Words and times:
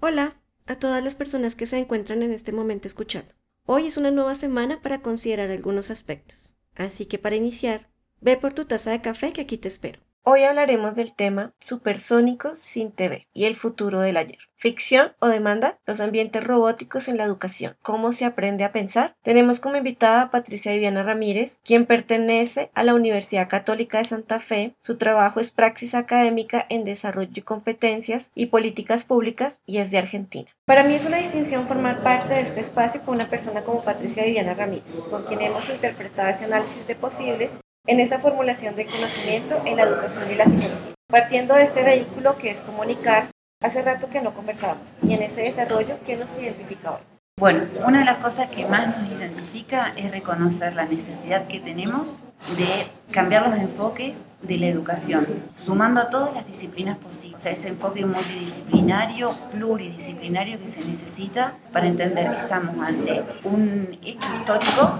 Hola 0.00 0.36
a 0.66 0.76
todas 0.76 1.02
las 1.02 1.16
personas 1.16 1.56
que 1.56 1.66
se 1.66 1.76
encuentran 1.76 2.22
en 2.22 2.30
este 2.30 2.52
momento 2.52 2.86
escuchando. 2.86 3.34
Hoy 3.66 3.88
es 3.88 3.96
una 3.96 4.12
nueva 4.12 4.36
semana 4.36 4.80
para 4.80 5.02
considerar 5.02 5.50
algunos 5.50 5.90
aspectos. 5.90 6.54
Así 6.76 7.06
que 7.06 7.18
para 7.18 7.34
iniciar, 7.34 7.90
ve 8.20 8.36
por 8.36 8.52
tu 8.52 8.64
taza 8.64 8.92
de 8.92 9.02
café 9.02 9.32
que 9.32 9.40
aquí 9.40 9.58
te 9.58 9.66
espero. 9.66 10.00
Hoy 10.30 10.44
hablaremos 10.44 10.94
del 10.94 11.14
tema 11.14 11.54
supersónicos 11.58 12.58
sin 12.58 12.92
TV 12.92 13.26
y 13.32 13.46
el 13.46 13.54
futuro 13.54 14.00
del 14.00 14.18
ayer. 14.18 14.36
Ficción 14.56 15.12
o 15.20 15.28
demanda, 15.28 15.78
los 15.86 16.02
ambientes 16.02 16.44
robóticos 16.44 17.08
en 17.08 17.16
la 17.16 17.24
educación. 17.24 17.78
¿Cómo 17.80 18.12
se 18.12 18.26
aprende 18.26 18.62
a 18.64 18.70
pensar? 18.70 19.16
Tenemos 19.22 19.58
como 19.58 19.76
invitada 19.76 20.20
a 20.20 20.30
Patricia 20.30 20.72
Viviana 20.72 21.02
Ramírez, 21.02 21.60
quien 21.64 21.86
pertenece 21.86 22.70
a 22.74 22.84
la 22.84 22.92
Universidad 22.92 23.48
Católica 23.48 23.96
de 23.96 24.04
Santa 24.04 24.38
Fe. 24.38 24.74
Su 24.80 24.98
trabajo 24.98 25.40
es 25.40 25.50
praxis 25.50 25.94
académica 25.94 26.66
en 26.68 26.84
desarrollo 26.84 27.32
y 27.34 27.40
competencias 27.40 28.30
y 28.34 28.46
políticas 28.46 29.04
públicas 29.04 29.62
y 29.64 29.78
es 29.78 29.90
de 29.90 29.96
Argentina. 29.96 30.50
Para 30.66 30.84
mí 30.84 30.94
es 30.94 31.06
una 31.06 31.16
distinción 31.16 31.66
formar 31.66 32.02
parte 32.02 32.34
de 32.34 32.42
este 32.42 32.60
espacio 32.60 33.00
con 33.02 33.14
una 33.14 33.30
persona 33.30 33.62
como 33.62 33.82
Patricia 33.82 34.24
Viviana 34.24 34.52
Ramírez, 34.52 35.00
con 35.08 35.24
quien 35.24 35.40
hemos 35.40 35.70
interpretado 35.70 36.28
ese 36.28 36.44
análisis 36.44 36.86
de 36.86 36.96
posibles 36.96 37.58
en 37.86 38.00
esa 38.00 38.18
formulación 38.18 38.76
del 38.76 38.86
conocimiento 38.86 39.62
en 39.64 39.76
la 39.76 39.82
educación 39.84 40.30
y 40.30 40.34
la 40.34 40.46
psicología. 40.46 40.94
Partiendo 41.08 41.54
de 41.54 41.62
este 41.62 41.82
vehículo 41.82 42.36
que 42.36 42.50
es 42.50 42.60
comunicar, 42.60 43.30
hace 43.62 43.82
rato 43.82 44.10
que 44.10 44.20
no 44.20 44.34
conversábamos 44.34 44.96
y 45.02 45.14
en 45.14 45.22
ese 45.22 45.42
desarrollo, 45.42 45.98
¿qué 46.04 46.16
nos 46.16 46.36
identifica 46.38 46.92
hoy? 46.92 47.17
Bueno, 47.38 47.66
una 47.86 48.00
de 48.00 48.04
las 48.04 48.16
cosas 48.16 48.48
que 48.48 48.66
más 48.66 48.98
nos 48.98 49.12
identifica 49.12 49.92
es 49.96 50.10
reconocer 50.10 50.74
la 50.74 50.86
necesidad 50.86 51.46
que 51.46 51.60
tenemos 51.60 52.16
de 52.56 52.88
cambiar 53.12 53.48
los 53.48 53.60
enfoques 53.60 54.28
de 54.42 54.58
la 54.58 54.66
educación, 54.66 55.24
sumando 55.64 56.00
a 56.00 56.10
todas 56.10 56.34
las 56.34 56.48
disciplinas 56.48 56.98
posibles. 56.98 57.40
O 57.40 57.44
sea, 57.44 57.52
ese 57.52 57.68
enfoque 57.68 58.04
multidisciplinario, 58.04 59.30
pluridisciplinario 59.52 60.58
que 60.58 60.66
se 60.66 60.80
necesita 60.88 61.54
para 61.72 61.86
entender 61.86 62.28
que 62.28 62.40
estamos 62.42 62.84
ante 62.84 63.22
un 63.44 63.96
hecho 64.04 64.28
histórico 64.36 64.98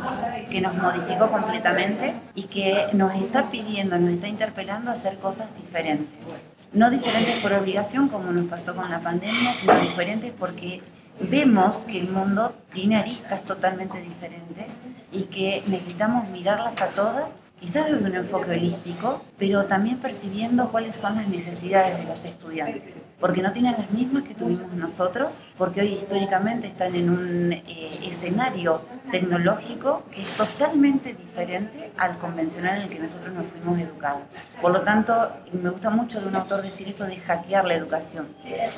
que 0.49 0.61
nos 0.61 0.75
modificó 0.77 1.33
completamente 1.33 2.15
y 2.37 2.45
que 2.45 2.87
nos 2.93 3.17
está 3.17 3.51
pidiendo, 3.51 3.99
nos 3.99 4.11
está 4.11 4.29
interpelando 4.29 4.91
a 4.91 4.93
hacer 4.93 5.19
cosas 5.19 5.49
diferentes. 5.57 6.41
No 6.73 6.89
diferentes 6.89 7.35
por 7.41 7.53
obligación, 7.53 8.09
como 8.09 8.31
nos 8.31 8.45
pasó 8.45 8.77
con 8.77 8.89
la 8.91 9.01
pandemia, 9.01 9.55
sino 9.55 9.75
diferentes 9.81 10.33
porque 10.39 10.83
vemos 11.21 11.79
que 11.79 12.01
el 12.01 12.11
mundo 12.11 12.55
tiene 12.71 12.97
aristas 12.97 13.45
totalmente 13.45 14.01
diferentes 14.01 14.81
y 15.13 15.25
que 15.25 15.63
necesitamos 15.67 16.29
mirarlas 16.29 16.81
a 16.81 16.89
todas 16.89 17.37
quizás 17.61 17.87
desde 17.87 18.05
un 18.05 18.15
enfoque 18.15 18.51
holístico, 18.53 19.23
pero 19.39 19.65
también 19.65 19.99
percibiendo 19.99 20.71
cuáles 20.71 20.95
son 20.95 21.17
las 21.17 21.29
necesidades 21.29 21.99
de 21.99 22.07
los 22.07 22.25
estudiantes, 22.25 23.07
porque 23.21 23.43
no 23.43 23.53
tienen 23.53 23.73
las 23.73 23.91
mismas 23.91 24.23
que 24.23 24.35
tuvimos 24.35 24.73
nosotros, 24.75 25.35
porque 25.57 25.81
hoy 25.81 25.89
históricamente 25.95 26.69
están 26.69 26.95
en 26.95 27.11
un 27.11 27.53
eh, 27.53 28.01
escenario 28.05 28.81
tecnológico 29.11 30.05
que 30.11 30.23
es 30.23 30.29
totalmente 30.37 31.15
diferente 31.15 31.91
al 31.99 32.19
convencional 32.19 32.77
en 32.77 32.83
el 32.83 32.89
que 32.89 32.99
nosotros 32.99 33.35
nos 33.35 33.47
fuimos 33.47 33.79
educados. 33.79 34.23
Por 34.61 34.73
lo 34.73 34.83
tanto, 34.83 35.31
me 35.53 35.71
gusta 35.71 35.91
mucho 35.91 36.21
de 36.21 36.29
un 36.29 36.37
autor 36.37 36.63
decir 36.63 36.89
esto 36.89 37.05
de 37.05 37.19
hackear 37.19 37.65
la 37.65 37.75
educación. 37.75 38.29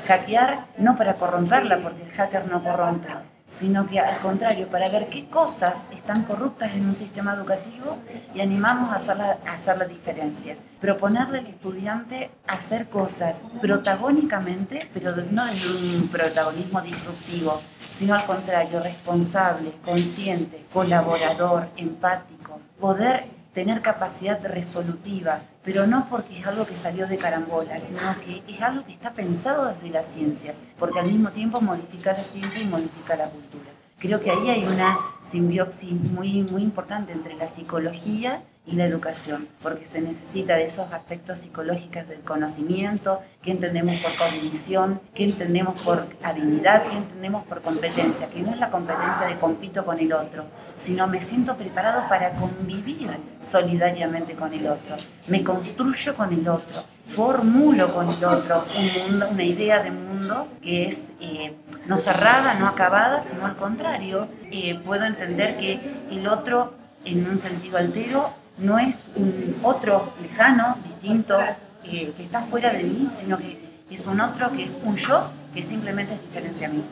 Hackear 0.07 0.67
no 0.79 0.97
para 0.97 1.15
corromperla, 1.15 1.79
porque 1.79 2.03
el 2.03 2.11
hacker 2.11 2.49
no 2.51 2.63
corrompe, 2.63 3.09
sino 3.51 3.87
que 3.87 3.99
al 3.99 4.19
contrario, 4.21 4.67
para 4.69 4.89
ver 4.89 5.09
qué 5.09 5.29
cosas 5.29 5.89
están 5.93 6.23
corruptas 6.23 6.73
en 6.75 6.87
un 6.87 6.95
sistema 6.95 7.35
educativo 7.35 7.99
y 8.35 8.41
animamos 8.41 8.93
a 8.93 8.97
hacer 8.97 9.17
la, 9.17 9.39
a 9.47 9.55
hacer 9.55 9.77
la 9.77 9.85
diferencia. 9.85 10.57
Proponerle 10.81 11.41
al 11.41 11.47
estudiante 11.47 12.31
hacer 12.47 12.89
cosas 12.89 13.45
protagónicamente, 13.61 14.89
pero 14.95 15.15
no 15.17 15.45
desde 15.47 15.99
un 15.99 16.09
protagonismo 16.09 16.81
disruptivo, 16.81 17.61
sino 17.95 18.15
al 18.15 18.25
contrario, 18.25 18.81
responsable, 18.81 19.73
consciente, 19.85 20.65
colaborador, 20.73 21.69
empático, 21.77 22.61
poder 22.79 23.40
tener 23.53 23.83
capacidad 23.83 24.41
resolutiva, 24.45 25.41
pero 25.65 25.87
no 25.87 26.09
porque 26.09 26.39
es 26.39 26.47
algo 26.47 26.67
que 26.67 26.77
salió 26.77 27.07
de 27.07 27.17
carambola, 27.17 27.81
sino 27.81 28.01
que 28.25 28.43
es 28.49 28.61
algo 28.63 28.85
que 28.85 28.93
está 28.93 29.13
pensado 29.13 29.67
desde 29.67 29.91
las 29.91 30.07
ciencias, 30.07 30.63
porque 30.79 31.01
al 31.01 31.07
mismo 31.07 31.31
tiempo 31.31 31.61
modifica 31.61 32.13
la 32.13 32.25
ciencia 32.25 32.63
y 32.63 32.67
modifica 32.67 33.17
la 33.17 33.29
cultura. 33.29 33.71
Creo 33.99 34.21
que 34.21 34.31
ahí 34.31 34.49
hay 34.49 34.65
una 34.65 34.97
simbiosis 35.21 35.93
muy, 35.93 36.43
muy 36.45 36.63
importante 36.63 37.13
entre 37.13 37.35
la 37.35 37.47
psicología 37.47 38.43
y 38.71 38.77
la 38.77 38.87
educación, 38.87 39.49
porque 39.63 39.87
se 39.87 40.01
necesita 40.01 40.55
de 40.55 40.67
esos 40.67 40.93
aspectos 40.93 41.41
psicológicos 41.41 42.07
del 42.09 42.21
conocimiento, 42.21 43.21
qué 43.43 43.51
entendemos 43.51 43.97
por 43.97 44.15
cognición, 44.15 45.01
qué 45.15 45.25
entendemos 45.25 45.81
por 45.83 46.07
habilidad, 46.23 46.85
qué 46.85 46.97
entendemos 46.97 47.45
por 47.47 47.63
competencia, 47.63 48.29
que 48.29 48.41
no 48.41 48.53
es 48.53 48.59
la 48.59 48.71
competencia 48.71 49.27
de 49.27 49.39
compito 49.39 49.85
con 49.85 49.99
el 49.99 50.13
otro, 50.13 50.45
sino 50.77 51.07
me 51.09 51.21
siento 51.21 51.57
preparado 51.57 52.09
para 52.09 52.33
convivir 52.33 53.11
solidariamente 53.43 54.35
con 54.35 54.53
el 54.53 54.67
otro, 54.69 54.97
me 55.29 55.43
construyo 55.43 56.15
con 56.15 56.33
el 56.33 56.49
otro, 56.49 56.85
formulo 57.09 57.93
con 57.93 58.09
el 58.09 58.25
otro 58.25 58.65
un 58.79 59.11
mundo, 59.11 59.29
una 59.31 59.45
idea 59.45 59.83
de 59.83 59.91
mundo 59.91 60.47
que 60.63 60.85
es 60.85 61.07
eh, 61.21 61.57
no 61.87 61.99
cerrada, 61.99 62.55
no 62.55 62.69
acabada, 62.69 63.23
sino 63.23 63.47
al 63.47 63.57
contrario, 63.57 64.29
eh, 64.53 64.79
puedo 64.85 65.05
entender 65.05 65.57
que 65.57 65.81
el 66.11 66.29
otro 66.29 66.75
en 67.05 67.29
un 67.29 67.39
sentido 67.39 67.79
altero 67.79 68.40
no 68.61 68.79
es 68.79 69.01
un 69.17 69.57
otro 69.63 70.13
lejano, 70.23 70.77
distinto, 70.87 71.39
eh, 71.85 72.13
que 72.17 72.23
está 72.23 72.43
fuera 72.43 72.73
de 72.73 72.83
mí, 72.85 73.09
sino 73.11 73.39
que 73.39 73.59
es 73.91 74.07
un 74.07 74.21
otro 74.21 74.53
que 74.53 74.65
es 74.65 74.77
un 74.85 74.97
yo 74.97 75.31
que 75.53 75.63
simplemente 75.63 76.15
es 76.15 76.23
diferente 76.23 76.65
a 76.65 76.69
mí. 76.69 76.85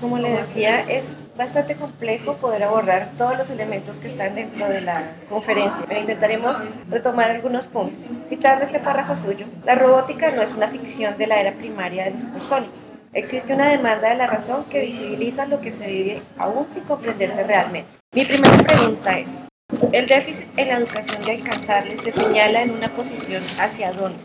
Como 0.00 0.18
le 0.18 0.30
decía, 0.30 0.80
es 0.80 1.16
bastante 1.36 1.76
complejo 1.76 2.34
poder 2.34 2.64
abordar 2.64 3.12
todos 3.16 3.38
los 3.38 3.50
elementos 3.50 3.98
que 3.98 4.08
están 4.08 4.34
dentro 4.34 4.68
de 4.68 4.80
la 4.80 5.04
conferencia, 5.28 5.84
pero 5.86 6.00
intentaremos 6.00 6.58
retomar 6.90 7.30
algunos 7.30 7.68
puntos. 7.68 8.04
Citando 8.24 8.64
este 8.64 8.80
párrafo 8.80 9.14
suyo, 9.14 9.46
la 9.64 9.76
robótica 9.76 10.32
no 10.32 10.42
es 10.42 10.54
una 10.54 10.66
ficción 10.66 11.16
de 11.18 11.28
la 11.28 11.40
era 11.40 11.52
primaria 11.52 12.04
de 12.04 12.10
los 12.10 12.22
supersónicos. 12.22 12.92
Existe 13.12 13.54
una 13.54 13.68
demanda 13.68 14.08
de 14.08 14.16
la 14.16 14.26
razón 14.26 14.64
que 14.64 14.80
visibiliza 14.80 15.46
lo 15.46 15.60
que 15.60 15.70
se 15.70 15.86
vive 15.86 16.22
aún 16.36 16.66
sin 16.68 16.82
comprenderse 16.82 17.44
realmente. 17.44 17.88
Mi 18.12 18.24
primera 18.24 18.56
pregunta 18.56 19.18
es, 19.18 19.42
el 19.90 20.06
déficit 20.06 20.48
en 20.56 20.68
la 20.68 20.76
educación 20.76 21.22
de 21.22 21.32
alcanzarle 21.32 21.98
se 21.98 22.12
señala 22.12 22.62
en 22.62 22.70
una 22.70 22.94
posición 22.94 23.42
hacia 23.58 23.92
dónde. 23.92 24.18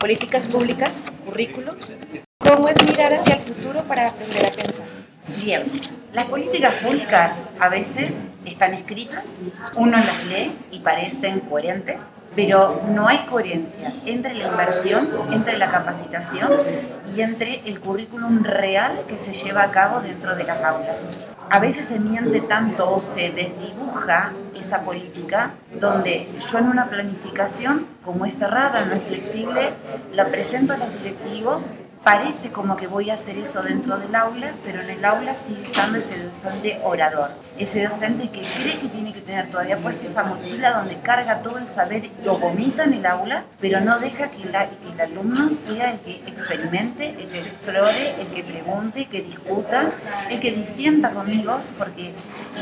Políticas 0.00 0.46
públicas, 0.46 1.02
currículos. 1.24 1.76
¿Cómo 2.38 2.68
es 2.68 2.82
mirar 2.82 3.14
hacia 3.14 3.36
el 3.36 3.40
futuro 3.40 3.82
para 3.84 4.08
aprender 4.08 4.46
a 4.46 4.50
pensar? 4.50 4.86
Bien, 5.42 5.64
las 6.12 6.26
políticas 6.26 6.74
públicas 6.74 7.38
a 7.58 7.68
veces 7.68 8.28
están 8.44 8.74
escritas, 8.74 9.42
uno 9.76 9.96
las 9.96 10.24
lee 10.26 10.52
y 10.70 10.80
parecen 10.80 11.40
coherentes, 11.40 12.12
pero 12.36 12.82
no 12.90 13.08
hay 13.08 13.18
coherencia 13.30 13.92
entre 14.04 14.34
la 14.34 14.48
inversión, 14.48 15.08
entre 15.32 15.56
la 15.56 15.70
capacitación 15.70 16.50
y 17.16 17.22
entre 17.22 17.62
el 17.66 17.80
currículum 17.80 18.44
real 18.44 19.04
que 19.08 19.16
se 19.16 19.32
lleva 19.32 19.62
a 19.62 19.70
cabo 19.70 20.00
dentro 20.00 20.36
de 20.36 20.44
las 20.44 20.62
aulas. 20.62 21.16
A 21.50 21.58
veces 21.60 21.86
se 21.86 22.00
miente 22.00 22.40
tanto 22.40 22.94
o 22.94 23.00
se 23.00 23.30
desdibuja 23.30 24.32
esa 24.58 24.80
política 24.82 25.52
donde 25.80 26.28
yo 26.38 26.58
en 26.58 26.68
una 26.68 26.88
planificación, 26.88 27.86
como 28.04 28.26
es 28.26 28.34
cerrada, 28.34 28.84
no 28.86 28.94
es 28.94 29.02
flexible, 29.04 29.70
la 30.12 30.28
presento 30.28 30.72
a 30.72 30.78
los 30.78 30.92
directivos 30.92 31.62
parece 32.04 32.52
como 32.52 32.76
que 32.76 32.86
voy 32.86 33.08
a 33.08 33.14
hacer 33.14 33.38
eso 33.38 33.62
dentro 33.62 33.96
del 33.96 34.14
aula, 34.14 34.52
pero 34.62 34.82
en 34.82 34.90
el 34.90 35.04
aula 35.04 35.34
sigue 35.34 35.62
estando 35.62 35.98
ese 35.98 36.22
docente 36.22 36.78
orador, 36.84 37.30
ese 37.58 37.82
docente 37.82 38.28
que 38.28 38.42
cree 38.42 38.78
que 38.78 38.88
tiene 38.88 39.12
que 39.12 39.22
tener 39.22 39.50
todavía 39.50 39.78
puesta 39.78 40.04
esa 40.04 40.22
mochila 40.22 40.72
donde 40.72 41.00
carga 41.00 41.40
todo 41.40 41.56
el 41.56 41.68
saber, 41.68 42.10
lo 42.22 42.36
vomita 42.36 42.84
en 42.84 42.92
el 42.92 43.06
aula, 43.06 43.44
pero 43.58 43.80
no 43.80 43.98
deja 43.98 44.30
que, 44.30 44.42
el 44.42 45.00
alumno 45.00 45.48
sea 45.54 45.92
el 45.92 46.00
que 46.00 46.16
experimente, 46.26 47.08
el 47.08 47.26
que 47.28 47.38
explore, 47.38 48.20
el 48.20 48.26
que 48.26 48.44
pregunte, 48.44 49.06
que 49.06 49.22
discuta, 49.22 49.90
el 50.30 50.38
que 50.40 50.52
disienta 50.52 51.10
conmigo, 51.10 51.58
porque 51.78 52.12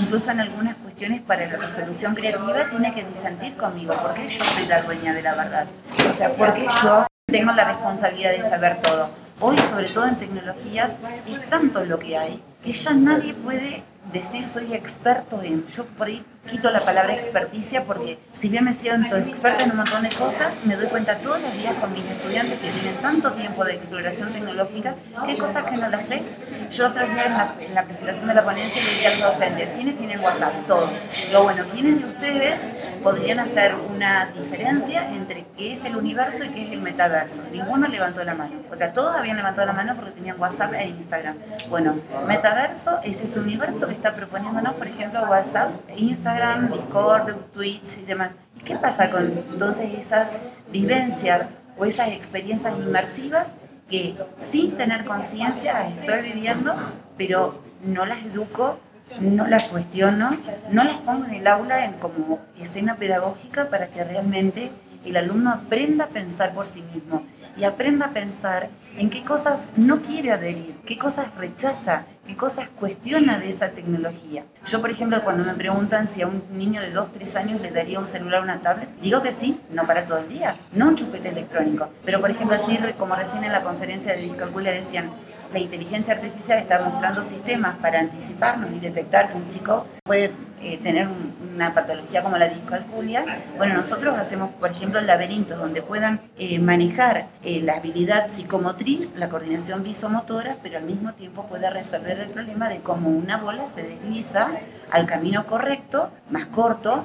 incluso 0.00 0.30
en 0.30 0.40
algunas 0.40 0.76
cuestiones 0.76 1.20
para 1.20 1.46
la 1.46 1.56
resolución 1.56 2.14
creativa 2.14 2.68
tiene 2.70 2.92
que 2.92 3.02
disentir 3.02 3.56
conmigo, 3.56 3.92
porque 4.00 4.28
yo 4.28 4.44
soy 4.44 4.66
la 4.66 4.82
dueña 4.82 5.12
de 5.12 5.22
la 5.22 5.34
verdad, 5.34 5.66
o 6.08 6.12
sea, 6.12 6.30
porque 6.30 6.64
yo 6.84 7.06
tengo 7.26 7.52
la 7.52 7.64
responsabilidad 7.64 8.30
de 8.30 8.42
saber 8.42 8.80
todo. 8.80 9.08
Hoy, 9.40 9.56
sobre 9.58 9.86
todo 9.86 10.06
en 10.06 10.16
tecnologías, 10.16 10.96
es 11.26 11.48
tanto 11.48 11.84
lo 11.84 11.98
que 11.98 12.16
hay 12.16 12.42
que 12.62 12.72
ya 12.72 12.94
nadie 12.94 13.34
puede 13.34 13.82
decir 14.12 14.46
soy 14.46 14.74
experto 14.74 15.42
en. 15.42 15.64
Yo 15.66 15.84
por 15.84 16.08
quito 16.46 16.70
la 16.70 16.80
palabra 16.80 17.14
experticia 17.14 17.84
porque 17.84 18.18
si 18.32 18.48
bien 18.48 18.64
me 18.64 18.72
siento 18.72 19.16
experta 19.16 19.62
en 19.64 19.70
un 19.70 19.76
montón 19.78 20.02
de 20.02 20.08
cosas, 20.10 20.52
me 20.64 20.76
doy 20.76 20.86
cuenta 20.86 21.18
todos 21.18 21.40
los 21.40 21.56
días 21.56 21.74
con 21.74 21.92
mis 21.92 22.04
estudiantes 22.04 22.58
que 22.58 22.70
tienen 22.70 22.96
tanto 23.00 23.32
tiempo 23.32 23.64
de 23.64 23.74
exploración 23.74 24.32
tecnológica 24.32 24.94
que 25.24 25.32
hay 25.32 25.38
cosas 25.38 25.64
que 25.64 25.76
no 25.76 25.88
las 25.88 26.04
sé. 26.04 26.22
Yo 26.70 26.88
otra 26.88 27.04
vez 27.04 27.26
en 27.26 27.32
la, 27.32 27.54
en 27.60 27.74
la 27.74 27.84
presentación 27.84 28.26
de 28.28 28.34
la 28.34 28.44
ponencia 28.44 28.82
le 28.82 28.90
decía 28.90 29.08
a 29.08 29.12
los 29.12 29.38
docentes, 29.38 29.72
¿quiénes 29.72 29.96
tienen 29.96 30.20
WhatsApp? 30.20 30.52
Todos. 30.66 30.90
Lo 31.32 31.44
bueno, 31.44 31.64
¿quiénes 31.72 32.00
de 32.00 32.08
ustedes 32.08 32.66
podrían 33.02 33.38
hacer 33.38 33.74
una 33.94 34.26
diferencia 34.34 35.08
entre 35.10 35.46
qué 35.56 35.74
es 35.74 35.84
el 35.84 35.96
universo 35.96 36.44
y 36.44 36.48
qué 36.48 36.66
es 36.66 36.72
el 36.72 36.82
metaverso? 36.82 37.42
Ninguno 37.52 37.86
levantó 37.88 38.24
la 38.24 38.34
mano. 38.34 38.62
O 38.70 38.76
sea, 38.76 38.92
todos 38.92 39.14
habían 39.14 39.36
levantado 39.36 39.66
la 39.66 39.74
mano 39.74 39.94
porque 39.94 40.12
tenían 40.12 40.40
WhatsApp 40.40 40.74
e 40.74 40.88
Instagram. 40.88 41.36
Bueno, 41.68 42.00
metaverso 42.26 42.98
es 43.04 43.22
ese 43.22 43.38
universo 43.38 43.86
que 43.86 43.94
está 43.94 44.14
proponiéndonos, 44.14 44.74
por 44.74 44.88
ejemplo, 44.88 45.22
WhatsApp, 45.24 45.70
Instagram, 45.96 46.31
Discord, 46.34 47.34
Twitch 47.52 47.98
y 47.98 48.04
demás. 48.04 48.32
¿Qué 48.64 48.76
pasa 48.76 49.10
con 49.10 49.32
entonces 49.32 49.90
esas 49.98 50.32
vivencias 50.70 51.48
o 51.78 51.84
esas 51.84 52.08
experiencias 52.08 52.74
inmersivas 52.76 53.54
que 53.88 54.14
sin 54.38 54.76
tener 54.76 55.04
conciencia 55.04 55.74
las 55.74 55.92
estoy 55.98 56.22
viviendo, 56.32 56.74
pero 57.16 57.60
no 57.84 58.06
las 58.06 58.22
educo, 58.22 58.78
no 59.20 59.46
las 59.46 59.64
cuestiono, 59.64 60.30
no 60.70 60.84
las 60.84 60.96
pongo 60.98 61.26
en 61.26 61.34
el 61.34 61.46
aula 61.46 61.92
como 62.00 62.40
escena 62.58 62.96
pedagógica 62.96 63.68
para 63.68 63.88
que 63.88 64.02
realmente 64.04 64.70
el 65.04 65.16
alumno 65.16 65.50
aprenda 65.50 66.04
a 66.04 66.08
pensar 66.08 66.54
por 66.54 66.66
sí 66.66 66.82
mismo 66.94 67.24
y 67.56 67.64
aprenda 67.64 68.06
a 68.06 68.10
pensar 68.10 68.68
en 68.96 69.10
qué 69.10 69.22
cosas 69.24 69.66
no 69.76 70.02
quiere 70.02 70.32
adherir, 70.32 70.74
qué 70.86 70.98
cosas 70.98 71.34
rechaza, 71.36 72.04
qué 72.26 72.36
cosas 72.36 72.68
cuestiona 72.68 73.38
de 73.38 73.48
esa 73.48 73.70
tecnología. 73.70 74.44
Yo, 74.66 74.80
por 74.80 74.90
ejemplo, 74.90 75.22
cuando 75.22 75.44
me 75.44 75.54
preguntan 75.54 76.06
si 76.06 76.22
a 76.22 76.26
un 76.26 76.42
niño 76.52 76.80
de 76.80 76.90
2, 76.90 77.12
3 77.12 77.36
años 77.36 77.60
le 77.60 77.70
daría 77.70 77.98
un 77.98 78.06
celular 78.06 78.42
una 78.42 78.60
tablet, 78.60 78.88
digo 79.00 79.22
que 79.22 79.32
sí, 79.32 79.60
no 79.70 79.86
para 79.86 80.06
todo 80.06 80.18
el 80.18 80.28
día, 80.28 80.56
no 80.72 80.88
un 80.88 80.96
chupete 80.96 81.28
electrónico. 81.28 81.88
Pero, 82.04 82.20
por 82.20 82.30
ejemplo, 82.30 82.56
así 82.56 82.78
como 82.98 83.14
recién 83.14 83.44
en 83.44 83.52
la 83.52 83.62
conferencia 83.62 84.14
de 84.14 84.22
Discalculia 84.22 84.72
decían, 84.72 85.10
la 85.52 85.58
inteligencia 85.58 86.14
artificial 86.14 86.58
está 86.58 86.82
mostrando 86.82 87.22
sistemas 87.22 87.76
para 87.76 88.00
anticiparnos 88.00 88.70
y 88.72 88.80
detectar 88.80 89.28
si 89.28 89.36
un 89.36 89.48
chico 89.48 89.86
puede 90.04 90.32
eh, 90.64 90.78
tener 90.80 91.08
una 91.54 91.74
patología 91.74 92.22
como 92.22 92.38
la 92.38 92.46
discalculia. 92.46 93.24
Bueno, 93.56 93.74
nosotros 93.74 94.16
hacemos, 94.16 94.50
por 94.54 94.70
ejemplo, 94.70 95.00
laberintos 95.00 95.58
donde 95.58 95.82
puedan 95.82 96.20
eh, 96.38 96.60
manejar 96.60 97.26
eh, 97.42 97.60
la 97.62 97.74
habilidad 97.74 98.28
psicomotriz, 98.28 99.14
la 99.16 99.28
coordinación 99.28 99.82
visomotora, 99.82 100.56
pero 100.62 100.78
al 100.78 100.84
mismo 100.84 101.14
tiempo 101.14 101.46
pueda 101.46 101.70
resolver 101.70 102.20
el 102.20 102.30
problema 102.30 102.68
de 102.68 102.78
cómo 102.78 103.10
una 103.10 103.38
bola 103.38 103.66
se 103.66 103.82
desliza 103.82 104.50
al 104.92 105.06
camino 105.06 105.46
correcto, 105.46 106.10
más 106.30 106.46
corto, 106.46 107.04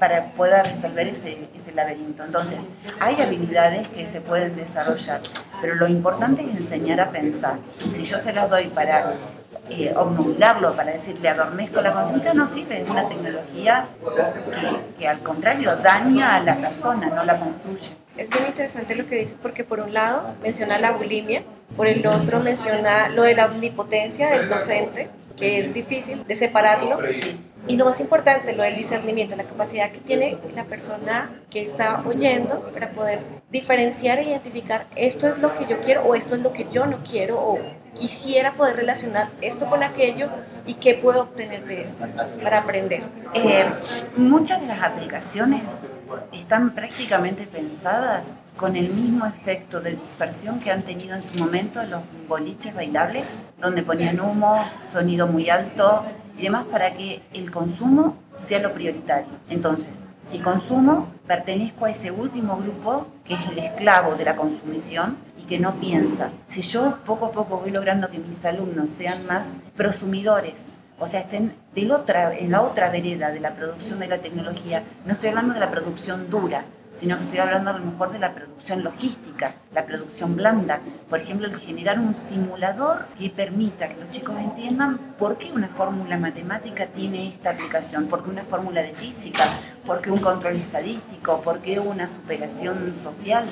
para 0.00 0.32
poder 0.32 0.66
resolver 0.66 1.06
ese, 1.06 1.48
ese 1.54 1.72
laberinto. 1.72 2.24
Entonces, 2.24 2.58
hay 2.98 3.14
habilidades 3.20 3.86
que 3.86 4.04
se 4.04 4.20
pueden 4.20 4.56
desarrollar, 4.56 5.20
pero 5.60 5.76
lo 5.76 5.86
importante 5.86 6.42
es 6.42 6.56
enseñar 6.56 7.00
a 7.00 7.10
pensar. 7.12 7.58
Si 7.94 8.02
yo 8.02 8.18
se 8.18 8.32
las 8.32 8.50
doy 8.50 8.68
para 8.68 9.14
eh, 9.70 9.92
obnubilarlo, 9.96 10.74
para 10.74 10.92
decirle 10.92 11.28
adormezco 11.28 11.80
la 11.80 11.92
conciencia, 11.92 12.34
no 12.34 12.46
sirve, 12.46 12.82
es 12.82 12.90
una 12.90 13.08
tecnología 13.08 13.86
que, 14.00 14.98
que, 14.98 15.08
al 15.08 15.20
contrario 15.20 15.76
daña 15.76 16.36
a 16.36 16.40
la 16.40 16.56
persona, 16.56 17.08
no 17.08 17.24
la 17.24 17.38
construye. 17.38 17.96
Es 18.16 18.28
bien 18.28 18.46
interesante 18.46 18.94
lo 18.94 19.06
que 19.06 19.16
dice 19.16 19.36
porque 19.40 19.64
por 19.64 19.80
un 19.80 19.94
lado 19.94 20.34
menciona 20.42 20.78
la 20.78 20.92
bulimia, 20.92 21.42
por 21.76 21.86
el 21.86 22.06
otro 22.06 22.40
menciona 22.40 23.08
lo 23.08 23.22
de 23.22 23.34
la 23.34 23.46
omnipotencia 23.46 24.30
del 24.30 24.48
docente, 24.48 25.08
que 25.36 25.58
es 25.58 25.72
difícil 25.72 26.26
de 26.26 26.36
separarlo. 26.36 26.98
Y 27.68 27.76
lo 27.76 27.84
más 27.84 28.00
importante, 28.00 28.54
lo 28.54 28.62
del 28.62 28.76
discernimiento, 28.76 29.36
la 29.36 29.44
capacidad 29.44 29.92
que 29.92 30.00
tiene 30.00 30.38
la 30.54 30.64
persona 30.64 31.30
que 31.50 31.60
está 31.60 32.02
oyendo 32.06 32.70
para 32.72 32.90
poder 32.90 33.20
diferenciar 33.50 34.18
e 34.18 34.24
identificar 34.24 34.86
esto 34.96 35.28
es 35.28 35.38
lo 35.38 35.54
que 35.54 35.66
yo 35.66 35.80
quiero 35.80 36.02
o 36.02 36.14
esto 36.14 36.36
es 36.36 36.42
lo 36.42 36.52
que 36.52 36.64
yo 36.64 36.86
no 36.86 36.98
quiero 36.98 37.38
o 37.38 37.58
quisiera 37.94 38.54
poder 38.54 38.76
relacionar 38.76 39.28
esto 39.40 39.66
con 39.66 39.82
aquello 39.82 40.28
y 40.66 40.74
qué 40.74 40.94
puedo 40.94 41.22
obtener 41.22 41.64
de 41.64 41.82
eso 41.82 42.06
para 42.42 42.60
aprender. 42.60 43.02
Eh, 43.34 43.66
muchas 44.16 44.60
de 44.60 44.66
las 44.68 44.82
aplicaciones 44.82 45.80
están 46.32 46.74
prácticamente 46.74 47.46
pensadas 47.46 48.36
con 48.56 48.76
el 48.76 48.92
mismo 48.92 49.26
efecto 49.26 49.80
de 49.80 49.92
dispersión 49.92 50.60
que 50.60 50.70
han 50.70 50.82
tenido 50.82 51.14
en 51.14 51.22
su 51.22 51.36
momento 51.36 51.82
los 51.84 52.02
boliches 52.28 52.74
bailables, 52.74 53.40
donde 53.58 53.82
ponían 53.82 54.20
humo, 54.20 54.56
sonido 54.92 55.26
muy 55.26 55.48
alto 55.50 56.04
y 56.40 56.44
demás 56.44 56.64
para 56.64 56.94
que 56.94 57.20
el 57.34 57.50
consumo 57.50 58.16
sea 58.32 58.60
lo 58.60 58.72
prioritario. 58.72 59.28
Entonces, 59.50 60.00
si 60.22 60.38
consumo, 60.38 61.08
pertenezco 61.26 61.84
a 61.84 61.90
ese 61.90 62.10
último 62.10 62.56
grupo 62.56 63.06
que 63.26 63.34
es 63.34 63.40
el 63.50 63.58
esclavo 63.58 64.14
de 64.14 64.24
la 64.24 64.36
consumición 64.36 65.18
y 65.38 65.42
que 65.42 65.58
no 65.58 65.74
piensa. 65.74 66.30
Si 66.48 66.62
yo 66.62 66.96
poco 67.04 67.26
a 67.26 67.32
poco 67.32 67.58
voy 67.58 67.70
logrando 67.70 68.08
que 68.08 68.18
mis 68.18 68.42
alumnos 68.46 68.88
sean 68.88 69.26
más 69.26 69.50
prosumidores, 69.76 70.76
o 70.98 71.06
sea, 71.06 71.20
estén 71.20 71.54
del 71.74 71.92
otra, 71.92 72.36
en 72.36 72.50
la 72.50 72.62
otra 72.62 72.88
vereda 72.90 73.32
de 73.32 73.40
la 73.40 73.54
producción 73.54 73.98
de 73.98 74.08
la 74.08 74.18
tecnología, 74.18 74.82
no 75.04 75.12
estoy 75.12 75.28
hablando 75.28 75.52
de 75.52 75.60
la 75.60 75.70
producción 75.70 76.30
dura, 76.30 76.64
sino 76.92 77.16
que 77.16 77.24
estoy 77.24 77.38
hablando 77.38 77.70
a 77.70 77.78
lo 77.78 77.84
mejor 77.84 78.12
de 78.12 78.18
la 78.18 78.34
producción 78.34 78.82
logística, 78.82 79.54
la 79.72 79.86
producción 79.86 80.36
blanda. 80.36 80.80
Por 81.08 81.20
ejemplo, 81.20 81.46
el 81.46 81.56
generar 81.56 81.98
un 81.98 82.14
simulador 82.14 83.06
que 83.18 83.30
permita 83.30 83.88
que 83.88 84.00
los 84.00 84.10
chicos 84.10 84.36
entiendan 84.38 84.98
por 85.18 85.38
qué 85.38 85.52
una 85.52 85.68
fórmula 85.68 86.18
matemática 86.18 86.86
tiene 86.86 87.28
esta 87.28 87.50
aplicación, 87.50 88.06
por 88.06 88.24
qué 88.24 88.30
una 88.30 88.42
fórmula 88.42 88.82
de 88.82 88.94
física, 88.94 89.44
por 89.86 90.00
qué 90.00 90.10
un 90.10 90.18
control 90.18 90.56
estadístico, 90.56 91.40
por 91.42 91.60
qué 91.60 91.78
una 91.78 92.08
superación 92.08 92.96
social. 92.96 93.44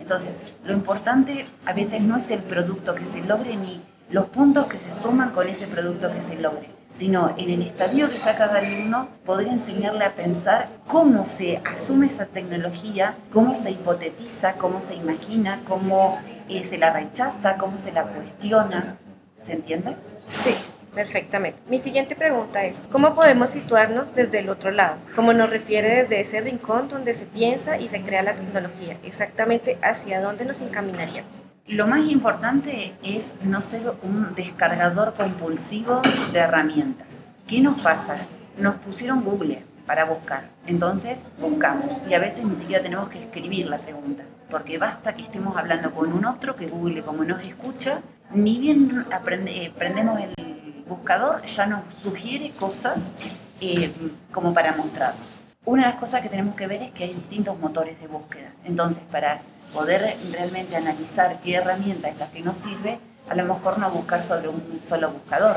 Entonces, 0.00 0.34
lo 0.64 0.72
importante 0.72 1.46
a 1.66 1.72
veces 1.74 2.00
no 2.00 2.16
es 2.16 2.30
el 2.30 2.40
producto 2.40 2.94
que 2.94 3.04
se 3.04 3.22
logre 3.22 3.56
ni 3.56 3.82
los 4.10 4.26
puntos 4.26 4.66
que 4.66 4.78
se 4.78 4.92
suman 4.92 5.30
con 5.30 5.48
ese 5.48 5.66
producto 5.66 6.10
que 6.10 6.22
se 6.22 6.36
logre 6.36 6.77
sino 6.90 7.34
en 7.36 7.50
el 7.50 7.62
estadio 7.62 8.08
que 8.08 8.16
está 8.16 8.36
cada 8.36 8.58
alumno, 8.58 9.08
poder 9.24 9.48
enseñarle 9.48 10.04
a 10.04 10.14
pensar 10.14 10.68
cómo 10.86 11.24
se 11.24 11.62
asume 11.64 12.06
esa 12.06 12.26
tecnología, 12.26 13.16
cómo 13.32 13.54
se 13.54 13.70
hipotetiza, 13.70 14.54
cómo 14.54 14.80
se 14.80 14.94
imagina, 14.94 15.60
cómo 15.68 16.20
eh, 16.48 16.64
se 16.64 16.78
la 16.78 16.92
rechaza, 16.92 17.56
cómo 17.56 17.76
se 17.76 17.92
la 17.92 18.04
cuestiona. 18.04 18.96
¿Se 19.42 19.52
entiende? 19.52 19.96
Sí. 20.44 20.54
Perfectamente. 20.94 21.60
Mi 21.68 21.78
siguiente 21.78 22.16
pregunta 22.16 22.64
es, 22.64 22.82
¿cómo 22.90 23.14
podemos 23.14 23.50
situarnos 23.50 24.14
desde 24.14 24.40
el 24.40 24.48
otro 24.48 24.70
lado? 24.70 24.96
Como 25.14 25.32
nos 25.32 25.50
refiere 25.50 26.02
desde 26.02 26.20
ese 26.20 26.40
rincón 26.40 26.88
donde 26.88 27.14
se 27.14 27.26
piensa 27.26 27.78
y 27.78 27.88
se 27.88 28.00
crea 28.00 28.22
la 28.22 28.34
tecnología, 28.34 28.96
exactamente 29.04 29.78
hacia 29.82 30.20
dónde 30.20 30.44
nos 30.44 30.60
encaminaríamos. 30.60 31.44
Lo 31.68 31.86
más 31.86 32.08
importante 32.08 32.94
es 33.02 33.34
no 33.42 33.60
ser 33.60 33.92
un 34.02 34.34
descargador 34.34 35.12
compulsivo 35.12 36.00
de 36.32 36.38
herramientas. 36.38 37.30
¿Qué 37.46 37.60
nos 37.60 37.82
pasa? 37.82 38.16
Nos 38.56 38.76
pusieron 38.76 39.22
Google 39.22 39.62
para 39.86 40.06
buscar. 40.06 40.48
Entonces 40.66 41.28
buscamos 41.38 41.92
y 42.08 42.14
a 42.14 42.20
veces 42.20 42.46
ni 42.46 42.56
siquiera 42.56 42.82
tenemos 42.82 43.10
que 43.10 43.22
escribir 43.22 43.66
la 43.66 43.76
pregunta, 43.76 44.24
porque 44.50 44.78
basta 44.78 45.14
que 45.14 45.20
estemos 45.20 45.58
hablando 45.58 45.90
con 45.92 46.10
un 46.10 46.24
otro 46.24 46.56
que 46.56 46.68
Google 46.68 47.02
como 47.02 47.22
nos 47.22 47.42
escucha, 47.44 48.00
ni 48.32 48.58
bien 48.58 49.04
eh, 49.46 49.70
prendemos 49.76 50.20
el 50.20 50.84
buscador 50.88 51.44
ya 51.44 51.66
nos 51.66 51.82
sugiere 52.02 52.50
cosas 52.52 53.12
eh, 53.60 53.92
como 54.32 54.54
para 54.54 54.74
mostrarnos. 54.74 55.37
Una 55.68 55.82
de 55.82 55.90
las 55.90 56.00
cosas 56.00 56.22
que 56.22 56.30
tenemos 56.30 56.54
que 56.54 56.66
ver 56.66 56.82
es 56.82 56.92
que 56.92 57.04
hay 57.04 57.12
distintos 57.12 57.58
motores 57.58 58.00
de 58.00 58.06
búsqueda. 58.06 58.54
Entonces, 58.64 59.02
para 59.12 59.42
poder 59.74 60.16
realmente 60.32 60.74
analizar 60.74 61.42
qué 61.42 61.56
herramienta 61.56 62.08
es 62.08 62.16
la 62.18 62.30
que 62.30 62.40
nos 62.40 62.56
sirve, 62.56 62.98
a 63.28 63.34
lo 63.34 63.44
mejor 63.44 63.78
no 63.78 63.90
buscar 63.90 64.22
sobre 64.22 64.48
un 64.48 64.80
solo 64.82 65.10
buscador, 65.10 65.56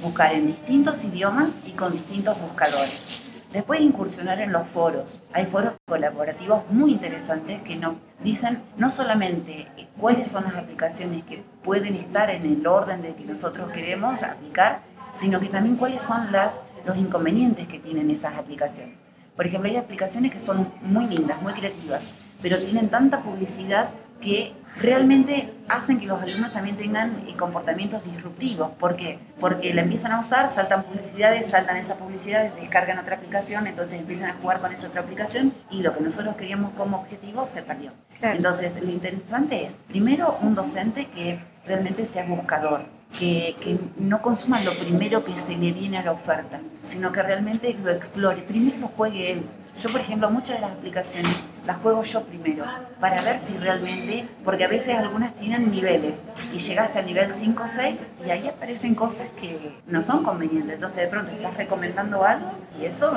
buscar 0.00 0.34
en 0.34 0.48
distintos 0.48 1.04
idiomas 1.04 1.58
y 1.64 1.70
con 1.70 1.92
distintos 1.92 2.40
buscadores. 2.40 3.22
Después 3.52 3.80
incursionar 3.82 4.40
en 4.40 4.50
los 4.50 4.66
foros. 4.66 5.20
Hay 5.32 5.46
foros 5.46 5.74
colaborativos 5.86 6.68
muy 6.68 6.90
interesantes 6.90 7.62
que 7.62 7.76
nos 7.76 7.94
dicen 8.18 8.60
no 8.78 8.90
solamente 8.90 9.68
cuáles 9.96 10.26
son 10.26 10.42
las 10.42 10.56
aplicaciones 10.56 11.22
que 11.22 11.44
pueden 11.62 11.94
estar 11.94 12.30
en 12.30 12.46
el 12.46 12.66
orden 12.66 13.00
de 13.00 13.14
que 13.14 13.24
nosotros 13.24 13.70
queremos 13.70 14.24
aplicar, 14.24 14.80
sino 15.14 15.38
que 15.38 15.46
también 15.46 15.76
cuáles 15.76 16.02
son 16.02 16.32
las, 16.32 16.62
los 16.84 16.96
inconvenientes 16.96 17.68
que 17.68 17.78
tienen 17.78 18.10
esas 18.10 18.34
aplicaciones. 18.34 19.11
Por 19.36 19.46
ejemplo, 19.46 19.70
hay 19.70 19.76
aplicaciones 19.76 20.30
que 20.30 20.40
son 20.40 20.72
muy 20.82 21.06
lindas, 21.06 21.40
muy 21.42 21.52
creativas, 21.52 22.10
pero 22.40 22.58
tienen 22.58 22.88
tanta 22.88 23.22
publicidad 23.22 23.90
que 24.20 24.52
realmente 24.76 25.52
hacen 25.68 25.98
que 25.98 26.06
los 26.06 26.22
alumnos 26.22 26.52
también 26.52 26.76
tengan 26.76 27.24
eh, 27.26 27.34
comportamientos 27.36 28.04
disruptivos. 28.04 28.70
¿Por 28.78 28.96
qué? 28.96 29.18
Porque 29.40 29.74
la 29.74 29.82
empiezan 29.82 30.12
a 30.12 30.20
usar, 30.20 30.48
saltan 30.48 30.84
publicidades, 30.84 31.48
saltan 31.48 31.76
esas 31.76 31.96
publicidades, 31.96 32.54
descargan 32.56 32.98
otra 32.98 33.16
aplicación, 33.16 33.66
entonces 33.66 34.00
empiezan 34.00 34.30
a 34.30 34.34
jugar 34.34 34.60
con 34.60 34.72
esa 34.72 34.88
otra 34.88 35.02
aplicación 35.02 35.52
y 35.70 35.82
lo 35.82 35.94
que 35.94 36.02
nosotros 36.02 36.36
queríamos 36.36 36.72
como 36.74 36.98
objetivo 36.98 37.44
se 37.44 37.62
perdió. 37.62 37.92
Entonces, 38.20 38.80
lo 38.80 38.90
interesante 38.90 39.64
es, 39.66 39.74
primero, 39.88 40.38
un 40.40 40.54
docente 40.54 41.06
que 41.06 41.40
realmente 41.66 42.04
sea 42.04 42.24
buscador, 42.24 42.84
que, 43.18 43.56
que, 43.60 43.78
no 43.96 44.22
consuma 44.22 44.60
lo 44.62 44.72
primero 44.72 45.24
que 45.24 45.38
se 45.38 45.56
le 45.56 45.72
viene 45.72 45.98
a 45.98 46.02
la 46.02 46.12
oferta, 46.12 46.60
sino 46.84 47.12
que 47.12 47.22
realmente 47.22 47.76
lo 47.82 47.90
explore, 47.90 48.42
primero 48.42 48.78
lo 48.78 48.88
juegue 48.88 49.32
él. 49.32 49.46
Yo, 49.76 49.90
por 49.90 50.00
ejemplo, 50.00 50.30
muchas 50.30 50.56
de 50.56 50.62
las 50.62 50.72
aplicaciones 50.72 51.46
las 51.66 51.76
juego 51.78 52.02
yo 52.02 52.24
primero, 52.24 52.64
para 52.98 53.22
ver 53.22 53.38
si 53.38 53.56
realmente, 53.56 54.28
porque 54.44 54.64
a 54.64 54.68
veces 54.68 54.98
algunas 54.98 55.34
tienen 55.34 55.70
niveles 55.70 56.24
y 56.52 56.58
llegaste 56.58 56.98
al 56.98 57.06
nivel 57.06 57.30
5 57.30 57.62
o 57.62 57.66
6 57.66 58.08
y 58.26 58.30
ahí 58.30 58.48
aparecen 58.48 58.94
cosas 58.94 59.30
que 59.30 59.72
no 59.86 60.02
son 60.02 60.24
convenientes. 60.24 60.74
Entonces 60.74 60.98
de 60.98 61.06
pronto 61.06 61.30
estás 61.30 61.56
recomendando 61.56 62.24
algo 62.24 62.50
y 62.80 62.86
eso 62.86 63.12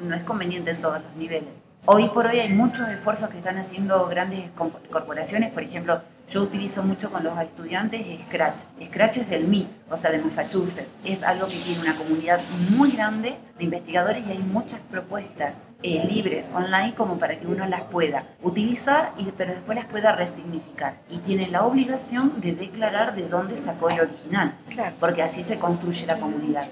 no 0.00 0.14
es 0.14 0.22
conveniente 0.22 0.70
en 0.70 0.80
todos 0.80 1.02
los 1.02 1.16
niveles. 1.16 1.50
Hoy 1.86 2.08
por 2.10 2.26
hoy 2.26 2.38
hay 2.38 2.50
muchos 2.50 2.88
esfuerzos 2.88 3.30
que 3.30 3.38
están 3.38 3.56
haciendo 3.56 4.06
grandes 4.06 4.50
corporaciones, 4.90 5.50
por 5.52 5.62
ejemplo, 5.62 6.00
yo 6.28 6.42
utilizo 6.42 6.82
mucho 6.82 7.10
con 7.10 7.24
los 7.24 7.40
estudiantes 7.40 8.06
Scratch. 8.24 8.60
Scratch 8.84 9.18
es 9.18 9.30
del 9.30 9.44
MIT, 9.44 9.68
o 9.90 9.96
sea, 9.96 10.10
de 10.10 10.18
Massachusetts. 10.18 10.88
Es 11.04 11.22
algo 11.22 11.46
que 11.46 11.56
tiene 11.56 11.80
una 11.80 11.96
comunidad 11.96 12.40
muy 12.76 12.90
grande 12.92 13.36
de 13.56 13.64
investigadores 13.64 14.26
y 14.26 14.32
hay 14.32 14.38
muchas 14.38 14.80
propuestas 14.80 15.62
eh, 15.82 16.04
libres 16.06 16.50
online 16.54 16.94
como 16.94 17.18
para 17.18 17.38
que 17.38 17.46
uno 17.46 17.66
las 17.66 17.82
pueda 17.82 18.26
utilizar, 18.42 19.12
y, 19.16 19.24
pero 19.36 19.52
después 19.52 19.76
las 19.76 19.86
pueda 19.86 20.12
resignificar. 20.12 20.98
Y 21.08 21.18
tiene 21.18 21.48
la 21.48 21.64
obligación 21.64 22.40
de 22.40 22.52
declarar 22.52 23.14
de 23.14 23.28
dónde 23.28 23.56
sacó 23.56 23.88
el 23.88 24.00
original, 24.00 24.56
claro. 24.68 24.96
porque 25.00 25.22
así 25.22 25.42
se 25.42 25.58
construye 25.58 26.06
la 26.06 26.18
comunidad. 26.18 26.66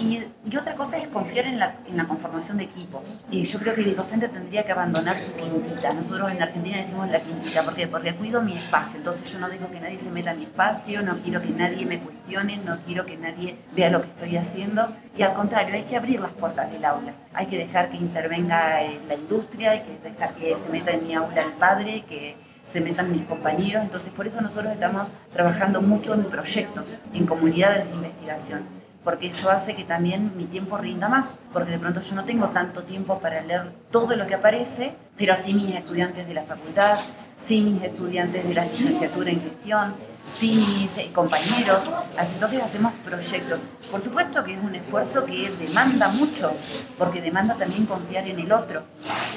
Y, 0.00 0.22
otra 0.56 0.74
cosa 0.74 0.98
es 0.98 1.08
confiar 1.08 1.46
en 1.46 1.58
la, 1.58 1.76
en 1.86 1.96
la 1.96 2.06
conformación 2.06 2.58
de 2.58 2.64
equipos. 2.64 3.18
Y 3.30 3.44
yo 3.44 3.58
creo 3.58 3.74
que 3.74 3.82
el 3.82 3.96
docente 3.96 4.28
tendría 4.28 4.64
que 4.64 4.72
abandonar 4.72 5.18
su 5.18 5.32
quintita. 5.32 5.92
Nosotros 5.92 6.30
en 6.30 6.42
Argentina 6.42 6.78
decimos 6.78 7.08
la 7.10 7.20
quintita, 7.20 7.62
¿por 7.62 7.74
qué? 7.74 7.86
Porque 7.86 8.14
cuido 8.14 8.42
mi 8.42 8.54
espacio. 8.54 8.98
Entonces 8.98 9.30
yo 9.30 9.38
no 9.38 9.48
dejo 9.48 9.70
que 9.70 9.80
nadie 9.80 9.98
se 9.98 10.10
meta 10.10 10.32
en 10.32 10.38
mi 10.38 10.44
espacio, 10.44 11.02
no 11.02 11.16
quiero 11.18 11.42
que 11.42 11.50
nadie 11.50 11.84
me 11.84 12.00
cuestione, 12.00 12.58
no 12.58 12.78
quiero 12.86 13.04
que 13.04 13.16
nadie 13.16 13.56
vea 13.74 13.90
lo 13.90 14.00
que 14.00 14.08
estoy 14.08 14.36
haciendo. 14.36 14.88
Y 15.16 15.22
al 15.22 15.34
contrario, 15.34 15.74
hay 15.74 15.84
que 15.84 15.96
abrir 15.96 16.20
las 16.20 16.32
puertas 16.32 16.70
del 16.70 16.84
aula. 16.84 17.12
Hay 17.32 17.46
que 17.46 17.58
dejar 17.58 17.90
que 17.90 17.96
intervenga 17.96 18.80
la 19.08 19.14
industria, 19.14 19.72
hay 19.72 19.80
que 19.80 20.08
dejar 20.08 20.34
que 20.34 20.56
se 20.56 20.70
meta 20.70 20.92
en 20.92 21.06
mi 21.06 21.14
aula 21.14 21.42
el 21.42 21.52
padre, 21.52 22.04
que 22.08 22.36
se 22.64 22.80
metan 22.80 23.12
mis 23.12 23.24
compañeros. 23.24 23.82
Entonces, 23.82 24.12
por 24.12 24.26
eso 24.26 24.40
nosotros 24.40 24.72
estamos 24.72 25.08
trabajando 25.32 25.80
mucho 25.80 26.14
en 26.14 26.24
proyectos, 26.24 26.98
en 27.12 27.26
comunidades 27.26 27.88
de 27.88 27.94
investigación 27.94 28.75
porque 29.06 29.28
eso 29.28 29.52
hace 29.52 29.76
que 29.76 29.84
también 29.84 30.32
mi 30.36 30.46
tiempo 30.46 30.76
rinda 30.76 31.08
más, 31.08 31.34
porque 31.52 31.70
de 31.70 31.78
pronto 31.78 32.00
yo 32.00 32.16
no 32.16 32.24
tengo 32.24 32.48
tanto 32.48 32.82
tiempo 32.82 33.20
para 33.20 33.40
leer 33.40 33.72
todo 33.92 34.16
lo 34.16 34.26
que 34.26 34.34
aparece, 34.34 34.96
pero 35.16 35.36
sí 35.36 35.54
mis 35.54 35.76
estudiantes 35.76 36.26
de 36.26 36.34
la 36.34 36.42
facultad, 36.42 36.98
sí 37.38 37.60
mis 37.60 37.84
estudiantes 37.84 38.48
de 38.48 38.54
la 38.54 38.64
licenciatura 38.64 39.30
en 39.30 39.40
gestión, 39.40 39.94
sí 40.28 40.54
mis 40.56 40.98
eh, 40.98 41.12
compañeros, 41.14 41.88
entonces 42.18 42.60
hacemos 42.60 42.92
proyectos. 43.04 43.60
Por 43.92 44.00
supuesto 44.00 44.42
que 44.42 44.54
es 44.54 44.60
un 44.60 44.74
esfuerzo 44.74 45.24
que 45.24 45.52
demanda 45.52 46.08
mucho, 46.08 46.52
porque 46.98 47.22
demanda 47.22 47.54
también 47.54 47.86
confiar 47.86 48.26
en 48.26 48.40
el 48.40 48.50
otro, 48.50 48.82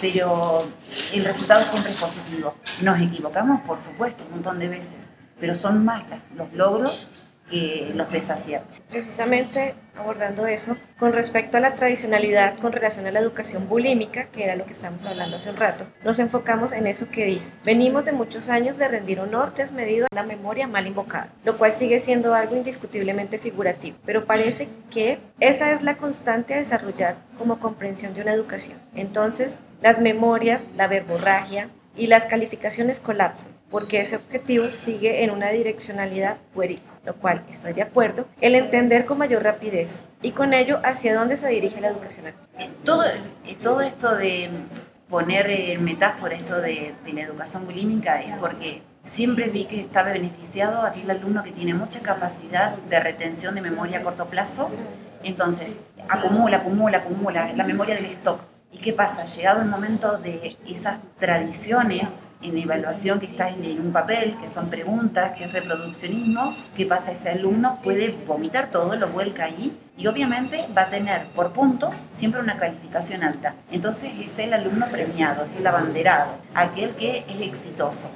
pero 0.01 0.67
el 1.13 1.23
resultado 1.23 1.63
siempre 1.63 1.91
es 1.91 1.99
positivo. 1.99 2.55
Nos 2.81 2.99
equivocamos, 2.99 3.61
por 3.61 3.79
supuesto, 3.79 4.23
un 4.29 4.31
montón 4.31 4.57
de 4.57 4.67
veces, 4.67 5.09
pero 5.39 5.53
son 5.53 5.85
más 5.85 6.01
los 6.35 6.51
logros 6.53 7.11
que 7.49 7.91
los 7.95 8.11
desaciertos. 8.11 8.77
Precisamente 8.89 9.75
abordando 9.95 10.47
eso, 10.47 10.77
con 10.97 11.13
respecto 11.13 11.57
a 11.57 11.59
la 11.59 11.75
tradicionalidad 11.75 12.57
con 12.57 12.71
relación 12.71 13.05
a 13.05 13.11
la 13.11 13.19
educación 13.19 13.67
bulímica, 13.67 14.25
que 14.25 14.43
era 14.43 14.55
lo 14.55 14.65
que 14.65 14.73
estábamos 14.73 15.05
hablando 15.05 15.35
hace 15.35 15.49
un 15.49 15.57
rato, 15.57 15.85
nos 16.03 16.19
enfocamos 16.19 16.71
en 16.71 16.87
eso 16.87 17.09
que 17.09 17.25
dice, 17.25 17.51
venimos 17.65 18.05
de 18.05 18.13
muchos 18.13 18.49
años 18.49 18.77
de 18.77 18.87
rendir 18.87 19.19
honor 19.19 19.53
desmedido 19.53 20.07
a 20.09 20.15
la 20.15 20.23
memoria 20.23 20.67
mal 20.67 20.87
invocada, 20.87 21.29
lo 21.43 21.57
cual 21.57 21.73
sigue 21.73 21.99
siendo 21.99 22.33
algo 22.33 22.55
indiscutiblemente 22.55 23.37
figurativo, 23.37 23.97
pero 24.05 24.25
parece 24.25 24.69
que 24.89 25.19
esa 25.39 25.71
es 25.71 25.83
la 25.83 25.97
constante 25.97 26.53
a 26.53 26.57
desarrollar 26.57 27.17
como 27.37 27.59
comprensión 27.59 28.13
de 28.13 28.21
una 28.21 28.33
educación. 28.33 28.79
Entonces, 28.95 29.59
las 29.81 29.99
memorias, 29.99 30.67
la 30.75 30.87
verborragia, 30.87 31.69
y 31.99 32.07
las 32.07 32.25
calificaciones 32.25 32.99
colapsan, 32.99 33.51
porque 33.69 34.01
ese 34.01 34.15
objetivo 34.15 34.69
sigue 34.69 35.23
en 35.23 35.31
una 35.31 35.49
direccionalidad 35.49 36.37
pueril, 36.53 36.79
lo 37.05 37.15
cual 37.15 37.43
estoy 37.49 37.73
de 37.73 37.83
acuerdo, 37.83 38.25
el 38.41 38.55
entender 38.55 39.05
con 39.05 39.17
mayor 39.17 39.43
rapidez 39.43 40.05
y 40.21 40.31
con 40.31 40.53
ello 40.53 40.79
hacia 40.83 41.15
dónde 41.15 41.37
se 41.37 41.49
dirige 41.49 41.81
la 41.81 41.89
educación 41.89 42.25
todo, 42.83 43.03
todo 43.61 43.81
esto 43.81 44.15
de 44.15 44.49
poner 45.09 45.49
en 45.49 45.83
metáfora 45.83 46.35
esto 46.35 46.61
de, 46.61 46.93
de 47.03 47.13
la 47.13 47.21
educación 47.21 47.65
bulímica 47.65 48.21
es 48.21 48.35
porque 48.37 48.81
siempre 49.03 49.47
vi 49.47 49.65
que 49.65 49.81
estaba 49.81 50.11
beneficiado 50.11 50.81
aquel 50.81 51.09
alumno 51.09 51.43
que 51.43 51.51
tiene 51.51 51.73
mucha 51.73 52.01
capacidad 52.01 52.75
de 52.75 52.99
retención 52.99 53.55
de 53.55 53.61
memoria 53.61 53.99
a 53.99 54.01
corto 54.03 54.25
plazo, 54.25 54.69
entonces 55.23 55.77
acumula, 56.07 56.57
acumula, 56.57 56.99
acumula 56.99 57.53
la 57.53 57.63
memoria 57.63 57.95
del 57.95 58.05
stock 58.05 58.39
¿Y 58.71 58.77
qué 58.77 58.93
pasa? 58.93 59.25
Llegado 59.25 59.61
el 59.61 59.67
momento 59.67 60.17
de 60.19 60.55
esas 60.67 60.99
tradiciones 61.19 62.29
en 62.41 62.57
evaluación 62.57 63.19
que 63.19 63.25
está 63.25 63.49
en 63.49 63.81
un 63.81 63.91
papel, 63.91 64.37
que 64.39 64.47
son 64.47 64.69
preguntas, 64.69 65.37
que 65.37 65.45
es 65.45 65.51
reproduccionismo, 65.51 66.55
¿qué 66.77 66.85
pasa? 66.85 67.11
Ese 67.11 67.29
alumno 67.29 67.79
puede 67.83 68.11
vomitar 68.27 68.69
todo, 68.69 68.95
lo 68.95 69.09
vuelca 69.09 69.45
ahí 69.45 69.75
y 69.97 70.05
obviamente 70.07 70.65
va 70.77 70.83
a 70.83 70.89
tener 70.89 71.25
por 71.35 71.51
puntos 71.51 71.95
siempre 72.11 72.41
una 72.41 72.57
calificación 72.57 73.23
alta. 73.23 73.55
Entonces 73.71 74.11
es 74.23 74.37
el 74.39 74.53
alumno 74.53 74.87
premiado, 74.91 75.45
es 75.45 75.57
el 75.57 75.67
abanderado, 75.67 76.35
aquel 76.53 76.91
que 76.91 77.25
es 77.27 77.41
exitoso 77.41 78.09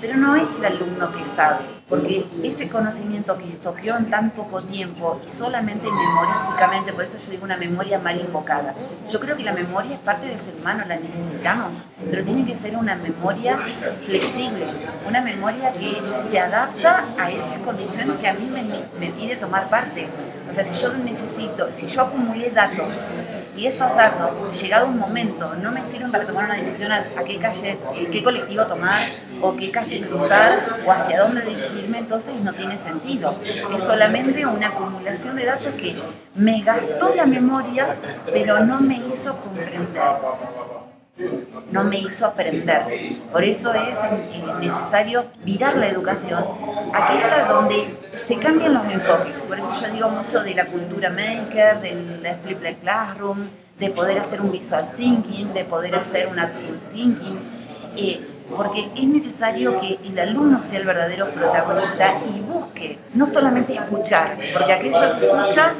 pero 0.00 0.16
no 0.16 0.36
es 0.36 0.44
el 0.58 0.64
alumno 0.64 1.12
que 1.12 1.24
sabe, 1.26 1.64
porque 1.88 2.26
ese 2.42 2.68
conocimiento 2.68 3.36
que 3.38 3.50
estoqueó 3.50 3.96
en 3.96 4.10
tan 4.10 4.30
poco 4.30 4.60
tiempo 4.62 5.20
y 5.24 5.28
solamente 5.28 5.88
memorísticamente, 5.90 6.92
por 6.92 7.04
eso 7.04 7.18
yo 7.18 7.30
digo 7.30 7.44
una 7.44 7.56
memoria 7.56 7.98
mal 7.98 8.20
invocada. 8.20 8.74
Yo 9.10 9.20
creo 9.20 9.36
que 9.36 9.44
la 9.44 9.52
memoria 9.52 9.94
es 9.94 10.00
parte 10.00 10.26
del 10.26 10.38
ser 10.38 10.54
humano, 10.56 10.84
la 10.86 10.96
necesitamos, 10.96 11.72
pero 12.10 12.24
tiene 12.24 12.44
que 12.44 12.56
ser 12.56 12.76
una 12.76 12.96
memoria 12.96 13.58
flexible, 14.04 14.66
una 15.06 15.20
memoria 15.20 15.72
que 15.72 16.00
se 16.30 16.40
adapta 16.40 17.04
a 17.18 17.30
esas 17.30 17.58
condiciones 17.64 18.18
que 18.18 18.28
a 18.28 18.34
mí 18.34 18.50
me, 18.98 19.10
pide 19.10 19.36
tomar 19.36 19.68
parte. 19.68 20.08
O 20.48 20.52
sea, 20.52 20.64
si 20.64 20.80
yo 20.80 20.92
necesito, 20.94 21.68
si 21.72 21.86
yo 21.86 22.02
acumulé 22.02 22.50
datos 22.50 22.92
y 23.56 23.66
esos 23.66 23.94
datos, 23.96 24.60
llegado 24.60 24.86
un 24.86 24.98
momento, 24.98 25.54
no 25.54 25.72
me 25.72 25.82
sirven 25.84 26.10
para 26.10 26.26
tomar 26.26 26.44
una 26.44 26.56
decisión 26.56 26.92
a, 26.92 27.04
qué 27.24 27.38
calle, 27.38 27.78
qué 28.12 28.22
colectivo 28.22 28.66
tomar, 28.66 29.08
o 29.40 29.56
qué 29.56 29.70
calle 29.70 30.00
cruzar, 30.02 30.66
o 30.86 30.92
hacia 30.92 31.20
dónde 31.20 31.42
dirigirme, 31.42 31.98
entonces 31.98 32.42
no 32.42 32.52
tiene 32.52 32.76
sentido. 32.76 33.34
Es 33.74 33.82
solamente 33.82 34.44
una 34.44 34.68
acumulación 34.68 35.36
de 35.36 35.46
datos 35.46 35.74
que 35.74 35.96
me 36.34 36.62
gastó 36.62 37.14
la 37.14 37.24
memoria, 37.24 37.96
pero 38.26 38.60
no 38.60 38.80
me 38.80 38.96
hizo 39.10 39.36
comprender 39.38 39.80
no 41.70 41.84
me 41.84 41.98
hizo 41.98 42.26
aprender. 42.26 42.82
Por 43.32 43.44
eso 43.44 43.72
es 43.74 43.98
necesario 44.60 45.24
mirar 45.44 45.76
la 45.76 45.88
educación, 45.88 46.44
aquella 46.92 47.44
donde 47.48 47.98
se 48.12 48.36
cambian 48.36 48.74
los 48.74 48.84
enfoques. 48.84 49.40
Por 49.40 49.58
eso 49.58 49.70
yo 49.80 49.92
digo 49.92 50.08
mucho 50.10 50.42
de 50.42 50.54
la 50.54 50.66
cultura 50.66 51.10
maker, 51.10 51.80
del 51.80 52.36
flip 52.44 52.80
classroom, 52.80 53.38
de 53.78 53.90
poder 53.90 54.18
hacer 54.18 54.40
un 54.40 54.52
visual 54.52 54.90
thinking, 54.96 55.52
de 55.52 55.64
poder 55.64 55.94
hacer 55.96 56.28
un 56.28 56.38
active 56.38 56.78
thinking, 56.94 57.38
eh, 57.96 58.20
porque 58.54 58.88
es 58.94 59.04
necesario 59.04 59.78
que 59.80 59.98
el 60.06 60.18
alumno 60.18 60.60
sea 60.62 60.80
el 60.80 60.86
verdadero 60.86 61.30
protagonista 61.30 62.20
y 62.26 62.40
busque 62.40 62.98
no 63.14 63.26
solamente 63.26 63.74
escuchar, 63.74 64.38
porque 64.54 64.72
aquello 64.72 65.18
que 65.18 65.26
escucha 65.26 65.74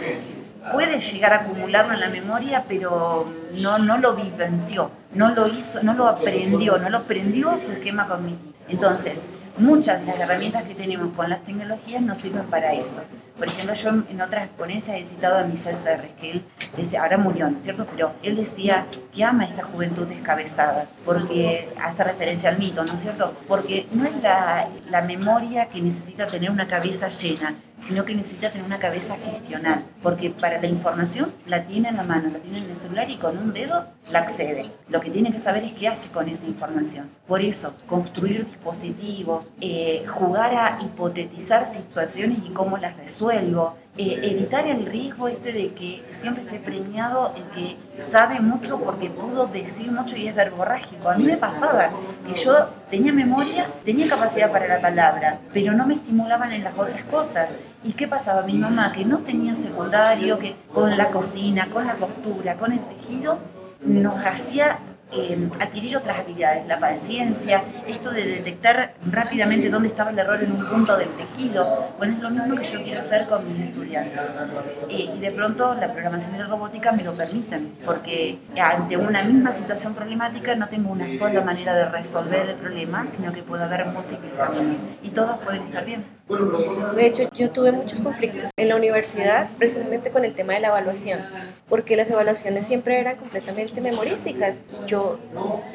puede 0.73 0.99
llegar 0.99 1.33
a 1.33 1.37
acumularlo 1.37 1.95
en 1.95 2.01
la 2.01 2.09
memoria, 2.09 2.65
pero 2.69 3.27
no, 3.55 3.79
no 3.79 3.99
lo 3.99 4.15
vivenció, 4.15 4.91
no 5.13 5.31
lo 5.31 5.47
hizo, 5.49 5.83
no 5.83 5.95
lo 5.95 6.09
aprendió, 6.09 6.79
no 6.79 6.89
lo 6.89 6.99
aprendió 6.99 7.57
su 7.59 7.73
esquema 7.73 8.07
cognitivo. 8.07 8.53
Entonces, 8.69 9.23
muchas 9.59 10.01
de 10.01 10.07
las 10.07 10.21
herramientas 10.21 10.65
que 10.65 10.75
tenemos 10.75 11.15
con 11.15 11.31
las 11.31 11.43
tecnologías 11.45 12.03
no 12.03 12.15
sirven 12.15 12.45
para 12.47 12.73
eso. 12.75 13.03
Por 13.39 13.47
ejemplo, 13.49 13.75
yo 13.75 13.91
en 13.91 14.21
otras 14.21 14.49
ponencias 14.49 14.99
he 14.99 15.05
citado 15.05 15.39
a 15.39 15.45
Michel 15.45 15.77
Serres, 15.77 16.11
que 16.19 16.33
él 16.33 16.43
decía, 16.77 17.03
ahora 17.03 17.19
murió, 17.19 17.49
¿no 17.49 17.57
es 17.57 17.63
cierto? 17.63 17.87
Pero 17.91 18.13
él 18.23 18.37
decía 18.37 18.87
que 19.15 19.25
ama 19.25 19.45
esta 19.45 19.63
juventud 19.63 20.07
descabezada, 20.07 20.87
porque 21.05 21.73
hace 21.83 22.05
referencia 22.05 22.51
al 22.51 22.59
mito, 22.59 22.85
¿no 22.85 22.93
es 22.93 23.01
cierto? 23.01 23.35
Porque 23.47 23.87
no 23.93 24.05
es 24.05 24.23
la, 24.23 24.69
la 24.91 25.03
memoria 25.03 25.67
que 25.69 25.81
necesita 25.81 26.27
tener 26.27 26.51
una 26.51 26.67
cabeza 26.67 27.09
llena, 27.09 27.55
sino 27.79 28.05
que 28.05 28.15
necesita 28.15 28.51
tener 28.51 28.67
una 28.67 28.79
cabeza 28.79 29.17
gestional, 29.17 29.85
porque 30.03 30.31
para 30.31 30.61
la 30.61 30.67
información 30.67 31.33
la 31.47 31.65
tiene 31.65 31.89
en 31.89 31.97
la 31.97 32.03
mano, 32.03 32.31
la 32.31 32.39
tiene 32.39 32.59
en 32.59 32.71
el 32.71 32.77
celular 32.77 33.11
y 33.11 33.17
con 33.17 33.37
un 33.37 33.53
dedo 33.53 33.87
la 34.11 34.21
accede. 34.21 34.67
Lo 34.89 35.01
que 35.01 35.11
tiene 35.11 35.33
que 35.33 35.39
saber 35.39 35.65
es 35.65 35.73
qué 35.73 35.89
hace 35.89 36.09
con 36.09 36.29
esa 36.29 36.47
información. 36.47 37.11
Por 37.27 37.43
eso, 37.43 37.75
construir 37.87 38.47
dispositivos, 38.47 39.47
eh, 39.61 40.05
jugar 40.07 40.55
a 40.55 40.79
hipotetizar 40.81 41.67
situaciones 41.67 42.39
y 42.47 42.51
cómo 42.51 42.79
las 42.79 42.97
resuelvo, 42.97 43.75
eh, 43.99 44.21
evitar 44.25 44.67
el 44.67 44.85
riesgo 44.85 45.27
este 45.27 45.53
de 45.53 45.73
que 45.73 46.05
siempre 46.11 46.43
esté 46.43 46.59
premiado 46.59 47.33
el 47.35 47.45
que 47.45 47.77
sabe 47.97 48.41
mucho 48.41 48.79
porque 48.79 49.09
pudo 49.09 49.47
decir 49.47 49.91
mucho 49.91 50.17
y 50.17 50.29
es 50.29 50.35
verborrágico. 50.35 51.09
A 51.09 51.17
mí 51.17 51.25
me 51.25 51.39
pasaba 51.39 51.91
que 52.27 52.39
yo 52.39 52.69
tenía 52.91 53.13
memoria, 53.13 53.67
tenía 53.87 54.07
capacidad 54.07 54.53
para 54.53 54.69
la 54.69 54.81
palabra, 54.83 55.41
pero 55.53 55.73
no 55.73 55.87
me 55.87 55.95
estimulaban 55.95 56.53
en 56.53 56.63
las 56.63 56.77
otras 56.77 57.03
cosas. 57.05 57.55
¿Y 57.83 57.93
qué 57.93 58.07
pasaba? 58.07 58.43
Mi 58.43 58.59
mamá, 58.59 58.93
que 58.93 59.05
no 59.05 59.19
tenía 59.19 59.55
secundario, 59.55 60.39
que 60.39 60.57
con 60.75 60.97
la 60.97 61.11
cocina, 61.11 61.69
con 61.73 61.87
la 61.87 61.95
costura, 61.95 62.57
con 62.57 62.73
el 62.73 62.81
tejido, 62.81 63.39
nos 63.81 64.25
hacía 64.25 64.79
eh, 65.13 65.49
adquirir 65.61 65.97
otras 65.97 66.19
habilidades, 66.19 66.67
la 66.67 66.81
paciencia, 66.81 67.63
esto 67.87 68.11
de 68.11 68.25
detectar 68.25 68.95
rápidamente 69.11 69.71
dónde 69.71 69.89
estaba 69.89 70.11
el 70.11 70.19
error 70.19 70.43
en 70.43 70.51
un 70.51 70.67
punto 70.67 70.97
del 70.97 71.09
tejido. 71.11 71.93
Bueno, 71.97 72.15
es 72.15 72.23
lo 72.23 72.31
mismo 72.31 72.57
que 72.57 72.65
yo 72.65 72.83
quiero 72.83 73.01
hacer 73.01 73.27
con 73.27 73.45
mis 73.47 73.69
estudiantes. 73.69 74.35
Eh, 74.91 75.09
y 75.15 75.21
de 75.21 75.31
pronto 75.31 75.75
la 75.75 75.93
programación 75.93 76.35
y 76.35 76.39
la 76.39 76.47
robótica 76.47 76.91
me 76.91 77.05
lo 77.05 77.15
permiten, 77.15 77.73
porque 77.85 78.39
ante 78.61 78.97
una 78.97 79.23
misma 79.23 79.53
situación 79.53 79.95
problemática 79.95 80.57
no 80.57 80.69
tengo 80.69 80.91
una 80.91 81.09
sola 81.09 81.41
manera 81.41 81.75
de 81.75 81.85
resolver 81.89 82.49
el 82.49 82.57
problema, 82.57 83.07
sino 83.07 83.33
que 83.33 83.43
puede 83.45 83.63
haber 83.63 83.87
múltiples 83.87 84.33
caminos 84.37 84.83
y 85.03 85.11
todos 85.11 85.39
pueden 85.39 85.63
estar 85.63 85.85
bien. 85.85 86.16
De 86.29 87.07
hecho, 87.07 87.29
yo 87.35 87.51
tuve 87.51 87.71
muchos 87.71 88.01
conflictos 88.01 88.51
en 88.57 88.69
la 88.69 88.77
universidad 88.77 89.49
precisamente 89.59 90.11
con 90.11 90.25
el 90.25 90.35
tema 90.35 90.55
de 90.55 90.61
la 90.61 90.69
evaluación, 90.69 91.21
porque 91.69 91.97
las 91.97 92.11
evaluaciones 92.11 92.67
siempre 92.67 92.99
eran 92.99 93.17
completamente 93.17 93.81
memorísticas. 93.81 94.63
Yo 94.87 95.21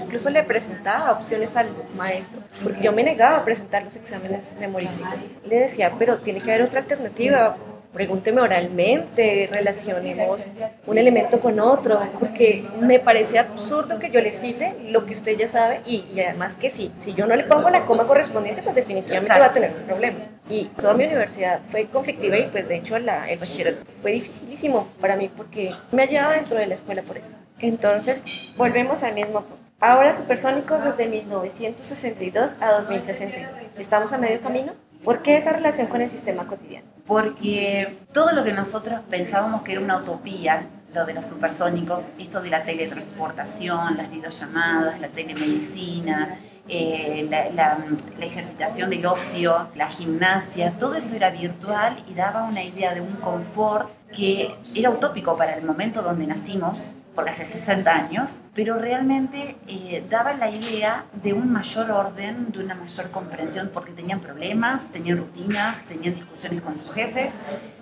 incluso 0.02 0.30
le 0.30 0.44
presentaba 0.44 1.14
opciones 1.14 1.56
al 1.56 1.70
maestro, 1.96 2.42
porque 2.64 2.82
yo 2.82 2.92
me 2.92 3.04
negaba 3.04 3.38
a 3.38 3.46
presentar 3.46 3.84
los 3.84 3.96
exámenes 3.96 4.56
memorísticos. 4.60 5.24
Le 5.46 5.60
decía, 5.60 5.94
pero 5.98 6.18
tiene 6.18 6.42
que 6.42 6.52
haber 6.52 6.64
otra 6.64 6.82
alternativa, 6.82 7.56
pregúnteme 7.94 8.42
oralmente, 8.42 9.50
relacionemos 9.52 10.50
un 10.86 10.98
elemento 10.98 11.40
con 11.40 11.60
otro, 11.60 12.00
porque 12.20 12.66
me 12.80 13.00
parece 13.00 13.40
absurdo 13.40 14.00
que 14.00 14.10
yo 14.10 14.22
le 14.22 14.32
cite 14.32 14.76
lo 14.86 15.06
que 15.06 15.14
usted 15.14 15.38
ya 15.38 15.48
sabe 15.48 15.82
y, 15.86 16.04
además 16.20 16.56
que 16.56 16.70
sí, 16.70 16.92
si 17.00 17.14
yo 17.14 17.28
no 17.28 17.36
le 17.36 17.44
pongo 17.44 17.70
la 17.70 17.86
coma 17.86 18.08
correspondiente, 18.08 18.62
pues 18.64 18.76
definitivamente 18.76 19.40
va 19.40 19.46
a 19.46 19.52
tener 19.52 19.72
un 19.72 19.84
problema. 19.84 20.20
Y 20.50 20.66
toda 20.66 20.94
mi 20.94 21.06
universidad 21.06 21.62
fue 21.70 21.86
conflictiva 21.86 22.38
y 22.38 22.44
pues 22.44 22.68
de 22.68 22.78
hecho 22.78 22.98
la, 23.00 23.30
el 23.30 23.40
bachillerato 23.40 23.84
fue 24.02 24.12
dificilísimo 24.12 24.88
para 25.00 25.16
mí 25.16 25.30
porque 25.30 25.72
me 25.92 26.04
hallaba 26.04 26.34
dentro 26.34 26.58
de 26.58 26.68
la 26.68 26.74
escuela 26.74 27.02
por 27.02 27.18
eso. 27.18 27.36
Entonces, 27.60 28.24
volvemos 28.58 29.04
al 29.04 29.14
mismo 29.14 29.42
punto. 29.42 29.62
Ahora 29.80 30.14
supersónicos 30.14 30.84
desde 30.84 31.08
1962 31.08 32.56
a 32.60 32.72
2062. 32.74 33.70
¿Estamos 33.80 34.14
a 34.14 34.18
medio 34.18 34.40
camino? 34.42 34.74
¿Por 35.04 35.24
qué 35.24 35.38
esa 35.38 35.54
relación 35.54 35.88
con 35.88 36.02
el 36.02 36.10
sistema 36.10 36.46
cotidiano? 36.46 36.86
Porque 37.08 37.98
todo 38.14 38.34
lo 38.34 38.44
que 38.44 38.54
nosotros 38.54 39.00
pensábamos 39.10 39.64
que 39.64 39.72
era 39.72 39.82
una 39.82 39.98
utopía, 39.98 40.68
lo 40.94 41.06
de 41.06 41.14
los 41.14 41.26
supersónicos, 41.26 42.10
esto 42.20 42.42
de 42.42 42.50
la 42.50 42.62
teletransportación, 42.62 43.98
las 43.98 44.12
videollamadas, 44.12 45.00
la 45.00 45.08
telemedicina, 45.08 46.38
eh, 46.68 47.28
la, 47.30 47.50
la, 47.50 48.26
ejercitación 48.26 48.92
del 48.92 49.06
ocio, 49.06 49.70
la 49.76 49.88
gimnasia, 49.88 50.74
todo 50.78 50.94
eso 50.96 51.16
era 51.16 51.32
virtual 51.32 52.04
y 52.08 52.14
daba 52.14 52.44
una 52.44 52.64
idea 52.64 52.94
de 52.94 53.02
un 53.02 53.14
confort 53.14 53.90
que 54.14 54.54
era 54.76 54.92
utópico 54.92 55.36
para 55.36 55.56
el 55.56 55.64
momento 55.66 56.04
donde 56.04 56.28
nacimos, 56.28 56.78
porque 57.22 57.34
hace 57.34 57.46
60 57.46 57.92
años, 57.92 58.40
pero 58.56 58.80
realmente 58.80 59.56
eh, 59.68 60.04
daba 60.10 60.34
la 60.34 60.50
idea 60.50 61.06
de 61.22 61.34
un 61.34 61.52
mayor 61.52 61.92
orden, 61.92 62.52
de 62.52 62.64
una 62.64 62.74
mayor 62.74 63.12
comprensión, 63.12 63.70
porque 63.72 63.92
tenían 63.92 64.22
problemas, 64.22 64.88
tenían 64.88 65.20
rutinas, 65.20 65.84
tenían 65.84 66.16
discusiones 66.16 66.64
con 66.64 66.80
sus 66.80 66.92
jefes, 66.92 67.36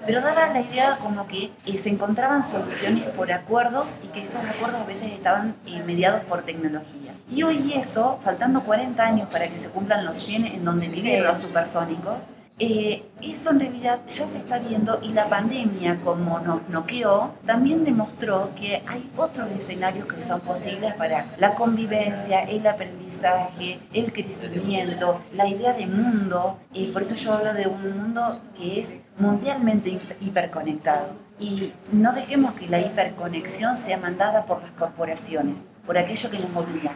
pero 0.05 0.19
daba 0.19 0.47
la 0.47 0.59
idea 0.59 0.97
como 0.97 1.25
que 1.25 1.53
eh, 1.65 1.77
se 1.77 1.87
encontraban 1.87 2.43
soluciones 2.43 3.05
por 3.11 3.31
acuerdos 3.31 3.95
y 4.03 4.07
que 4.07 4.23
esos 4.23 4.43
acuerdos 4.43 4.81
a 4.81 4.85
veces 4.85 5.13
estaban 5.13 5.55
eh, 5.65 5.81
mediados 5.85 6.25
por 6.25 6.41
tecnologías. 6.41 7.15
Y 7.31 7.43
hoy 7.43 7.71
eso, 7.77 8.19
faltando 8.21 8.65
40 8.65 9.01
años 9.01 9.29
para 9.31 9.47
que 9.47 9.57
se 9.57 9.69
cumplan 9.69 10.05
los 10.05 10.17
100 10.17 10.47
en 10.47 10.65
donde 10.65 10.89
viven 10.89 11.23
los 11.23 11.37
supersónicos, 11.37 12.23
eh, 12.61 13.03
eso 13.21 13.51
en 13.51 13.61
realidad 13.61 14.01
ya 14.09 14.27
se 14.27 14.39
está 14.39 14.59
viendo 14.59 14.99
y 15.01 15.13
la 15.13 15.29
pandemia, 15.29 16.01
como 16.03 16.41
nos 16.41 16.67
noqueó, 16.67 17.33
también 17.45 17.85
demostró 17.85 18.51
que 18.53 18.83
hay 18.85 19.09
otros 19.15 19.49
escenarios 19.51 20.05
que 20.07 20.21
son 20.21 20.41
posibles 20.41 20.93
para 20.95 21.27
la 21.37 21.55
convivencia, 21.55 22.41
el 22.41 22.67
aprendizaje, 22.67 23.79
el 23.93 24.11
crecimiento, 24.11 25.21
la 25.33 25.47
idea 25.47 25.71
de 25.71 25.87
mundo. 25.87 26.59
y 26.73 26.87
por 26.87 27.03
eso 27.03 27.15
yo 27.15 27.33
hablo 27.33 27.53
de 27.53 27.67
un 27.67 27.97
mundo 27.97 28.41
que 28.57 28.81
es 28.81 28.93
mundialmente 29.17 29.97
hiperconectado. 30.19 31.13
Y 31.39 31.71
no 31.93 32.11
dejemos 32.11 32.53
que 32.55 32.67
la 32.67 32.81
hiperconexión 32.81 33.77
sea 33.77 33.97
mandada 33.97 34.45
por 34.45 34.61
las 34.61 34.71
corporaciones, 34.71 35.61
por 35.85 35.97
aquello 35.97 36.29
que 36.29 36.39
nos 36.39 36.53
obliga. 36.53 36.91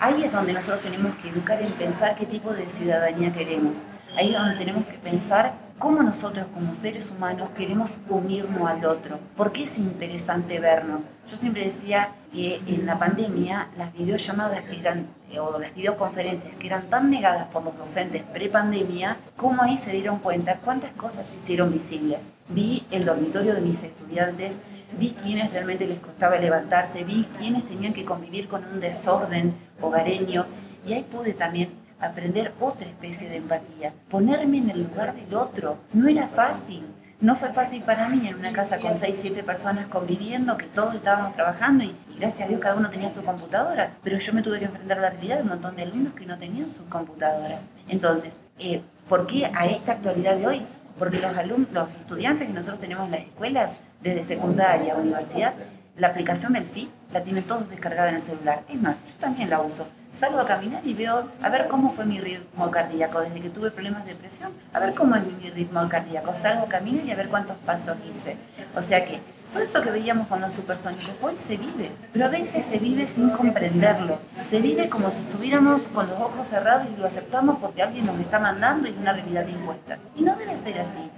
Ahí 0.00 0.22
es 0.22 0.30
donde 0.30 0.52
nosotros 0.52 0.82
tenemos 0.82 1.16
que 1.16 1.30
educar 1.30 1.60
en 1.60 1.72
pensar 1.72 2.14
qué 2.14 2.24
tipo 2.24 2.52
de 2.52 2.70
ciudadanía 2.70 3.32
queremos 3.32 3.74
Ahí 4.16 4.34
es 4.34 4.38
donde 4.38 4.56
tenemos 4.56 4.84
que 4.84 4.98
pensar 4.98 5.52
cómo 5.78 6.02
nosotros 6.02 6.46
como 6.52 6.74
seres 6.74 7.10
humanos 7.10 7.50
queremos 7.56 8.00
unirnos 8.08 8.68
al 8.68 8.84
otro. 8.84 9.18
¿Por 9.36 9.52
qué 9.52 9.64
es 9.64 9.78
interesante 9.78 10.58
vernos? 10.58 11.02
Yo 11.26 11.36
siempre 11.36 11.64
decía 11.64 12.10
que 12.32 12.60
en 12.66 12.84
la 12.84 12.98
pandemia 12.98 13.68
las 13.76 13.92
videollamadas 13.92 14.62
que 14.62 14.80
eran, 14.80 15.06
eh, 15.30 15.38
o 15.38 15.58
las 15.58 15.74
videoconferencias 15.74 16.54
que 16.56 16.66
eran 16.66 16.88
tan 16.90 17.10
negadas 17.10 17.46
por 17.48 17.64
los 17.64 17.76
docentes 17.78 18.22
pre-pandemia, 18.22 19.18
cómo 19.36 19.62
ahí 19.62 19.78
se 19.78 19.92
dieron 19.92 20.18
cuenta 20.18 20.58
cuántas 20.58 20.90
cosas 20.92 21.26
se 21.26 21.36
hicieron 21.36 21.72
visibles. 21.72 22.24
Vi 22.48 22.84
el 22.90 23.04
dormitorio 23.04 23.54
de 23.54 23.60
mis 23.60 23.82
estudiantes, 23.82 24.60
vi 24.98 25.10
quienes 25.10 25.52
realmente 25.52 25.86
les 25.86 26.00
costaba 26.00 26.36
levantarse, 26.36 27.04
vi 27.04 27.28
quienes 27.38 27.66
tenían 27.66 27.92
que 27.92 28.04
convivir 28.04 28.48
con 28.48 28.64
un 28.64 28.80
desorden 28.80 29.54
hogareño 29.80 30.46
y 30.86 30.94
ahí 30.94 31.04
pude 31.04 31.34
también 31.34 31.70
aprender 32.00 32.52
otra 32.60 32.86
especie 32.86 33.28
de 33.28 33.36
empatía, 33.36 33.92
ponerme 34.10 34.58
en 34.58 34.70
el 34.70 34.84
lugar 34.84 35.14
del 35.14 35.34
otro. 35.34 35.78
No 35.92 36.08
era 36.08 36.28
fácil. 36.28 36.86
No 37.20 37.34
fue 37.34 37.52
fácil 37.52 37.82
para 37.82 38.08
mí 38.08 38.28
en 38.28 38.36
una 38.36 38.52
casa 38.52 38.78
con 38.78 38.96
6, 38.96 39.18
7 39.20 39.42
personas 39.42 39.88
conviviendo, 39.88 40.56
que 40.56 40.66
todos 40.66 40.94
estábamos 40.94 41.34
trabajando 41.34 41.82
y, 41.82 41.96
gracias 42.16 42.46
a 42.46 42.48
Dios 42.48 42.60
cada 42.60 42.76
uno 42.76 42.90
tenía 42.90 43.08
su 43.08 43.24
computadora, 43.24 43.90
pero 44.04 44.18
yo 44.18 44.32
me 44.32 44.42
tuve 44.42 44.60
que 44.60 44.66
enfrentar 44.66 44.98
a 44.98 45.00
la 45.00 45.10
realidad 45.10 45.36
de 45.38 45.42
un 45.42 45.48
montón 45.48 45.74
de 45.74 45.82
alumnos 45.82 46.12
que 46.12 46.26
no 46.26 46.38
tenían 46.38 46.70
sus 46.70 46.86
computadoras. 46.86 47.60
Entonces, 47.88 48.38
eh, 48.60 48.82
¿por 49.08 49.26
qué 49.26 49.50
a 49.52 49.66
esta 49.66 49.92
actualidad 49.92 50.36
de 50.36 50.46
hoy? 50.46 50.62
Porque 50.96 51.18
los 51.18 51.36
alumnos, 51.36 51.72
los 51.72 51.90
estudiantes 51.90 52.46
que 52.46 52.52
nosotros 52.52 52.80
tenemos 52.80 53.06
en 53.06 53.10
las 53.10 53.20
escuelas, 53.22 53.78
desde 54.00 54.22
secundaria 54.22 54.94
universidad, 54.94 55.54
la 55.96 56.08
aplicación 56.08 56.52
del 56.52 56.66
FIT 56.66 56.90
la 57.12 57.24
tienen 57.24 57.42
todos 57.42 57.68
descargada 57.68 58.10
en 58.10 58.16
el 58.16 58.22
celular. 58.22 58.62
Es 58.68 58.80
más, 58.80 58.96
yo 59.04 59.14
también 59.18 59.50
la 59.50 59.60
uso 59.60 59.88
salgo 60.12 60.40
a 60.40 60.46
caminar 60.46 60.80
y 60.84 60.94
veo 60.94 61.28
a 61.42 61.48
ver 61.48 61.68
cómo 61.68 61.92
fue 61.92 62.04
mi 62.04 62.20
ritmo 62.20 62.70
cardíaco 62.70 63.20
desde 63.20 63.40
que 63.40 63.50
tuve 63.50 63.70
problemas 63.70 64.06
de 64.06 64.14
presión, 64.14 64.52
a 64.72 64.78
ver 64.80 64.94
cómo 64.94 65.16
es 65.16 65.22
mi 65.24 65.50
ritmo 65.50 65.88
cardíaco, 65.88 66.34
salgo 66.34 66.64
a 66.64 66.68
caminar 66.68 67.04
y 67.04 67.10
a 67.10 67.16
ver 67.16 67.28
cuántos 67.28 67.56
pasos 67.58 67.96
hice. 68.10 68.36
O 68.74 68.82
sea 68.82 69.04
que 69.04 69.20
todo 69.52 69.62
esto 69.62 69.80
que 69.80 69.90
veíamos 69.90 70.26
con 70.26 70.42
los 70.42 70.52
supersónicos 70.52 71.14
hoy 71.22 71.34
se 71.38 71.56
vive, 71.56 71.90
pero 72.12 72.26
a 72.26 72.28
veces 72.28 72.64
se 72.66 72.78
vive 72.78 73.06
sin 73.06 73.30
comprenderlo. 73.30 74.18
Se 74.40 74.60
vive 74.60 74.90
como 74.90 75.10
si 75.10 75.22
estuviéramos 75.22 75.82
con 75.82 76.06
los 76.06 76.20
ojos 76.20 76.46
cerrados 76.46 76.86
y 76.94 77.00
lo 77.00 77.06
aceptamos 77.06 77.56
porque 77.58 77.82
alguien 77.82 78.04
nos 78.04 78.20
está 78.20 78.38
mandando 78.38 78.88
y 78.88 78.92
es 78.92 78.98
una 78.98 79.14
realidad 79.14 79.46
impuesta. 79.48 79.98
Y 80.16 80.22
no 80.22 80.36
debe 80.36 80.56
ser 80.56 80.78
así. 80.78 81.10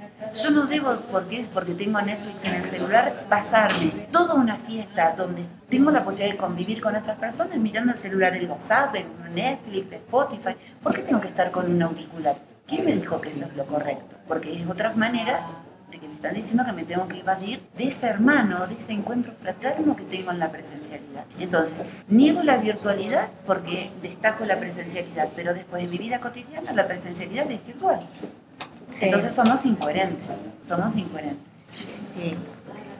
Yo 0.43 0.51
no 0.51 0.67
debo, 0.67 0.97
porque 1.11 1.41
es 1.41 1.49
porque 1.49 1.73
tengo 1.75 2.01
Netflix 2.01 2.45
en 2.45 2.63
el 2.63 2.69
celular, 2.69 3.25
pasarme 3.29 3.91
toda 4.13 4.35
una 4.35 4.57
fiesta 4.57 5.15
donde 5.17 5.45
tengo 5.69 5.91
la 5.91 6.05
posibilidad 6.05 6.35
de 6.35 6.39
convivir 6.39 6.81
con 6.81 6.95
otras 6.95 7.19
personas 7.19 7.57
mirando 7.57 7.93
el 7.93 7.99
celular, 7.99 8.35
el 8.35 8.49
WhatsApp, 8.49 8.95
el 8.95 9.07
Netflix, 9.35 9.93
Spotify. 9.93 10.55
¿Por 10.83 10.95
qué 10.95 11.03
tengo 11.03 11.21
que 11.21 11.29
estar 11.29 11.51
con 11.51 11.71
un 11.71 11.83
auricular? 11.83 12.37
¿Quién 12.67 12.85
me 12.85 12.95
dijo 12.95 13.21
que 13.21 13.31
eso 13.31 13.47
es 13.47 13.57
lo 13.57 13.65
correcto? 13.67 14.17
Porque 14.29 14.61
es 14.61 14.69
otra 14.69 14.93
manera 14.93 15.47
de 15.91 15.99
que 15.99 16.07
me 16.07 16.15
están 16.15 16.35
diciendo 16.35 16.65
que 16.65 16.73
me 16.73 16.85
tengo 16.85 17.09
que 17.09 17.19
evadir 17.19 17.61
de 17.77 17.85
ese 17.85 18.07
hermano, 18.07 18.67
de 18.67 18.75
ese 18.75 18.93
encuentro 18.93 19.33
fraterno 19.33 19.97
que 19.97 20.05
tengo 20.05 20.31
en 20.31 20.39
la 20.39 20.53
presencialidad. 20.53 21.25
Entonces, 21.39 21.85
niego 22.09 22.43
la 22.43 22.59
virtualidad 22.59 23.29
porque 23.47 23.91
destaco 24.03 24.45
la 24.45 24.59
presencialidad, 24.59 25.31
pero 25.35 25.53
después 25.53 25.83
de 25.83 25.89
mi 25.89 25.99
vida 25.99 26.21
cotidiana 26.21 26.73
la 26.73 26.87
presencialidad 26.87 27.51
es 27.51 27.67
virtual. 27.67 28.01
Entonces 29.01 29.33
somos 29.33 29.65
incoherentes, 29.67 30.37
somos 30.67 30.97
incoherentes. 30.97 31.47
Sí. 31.73 32.37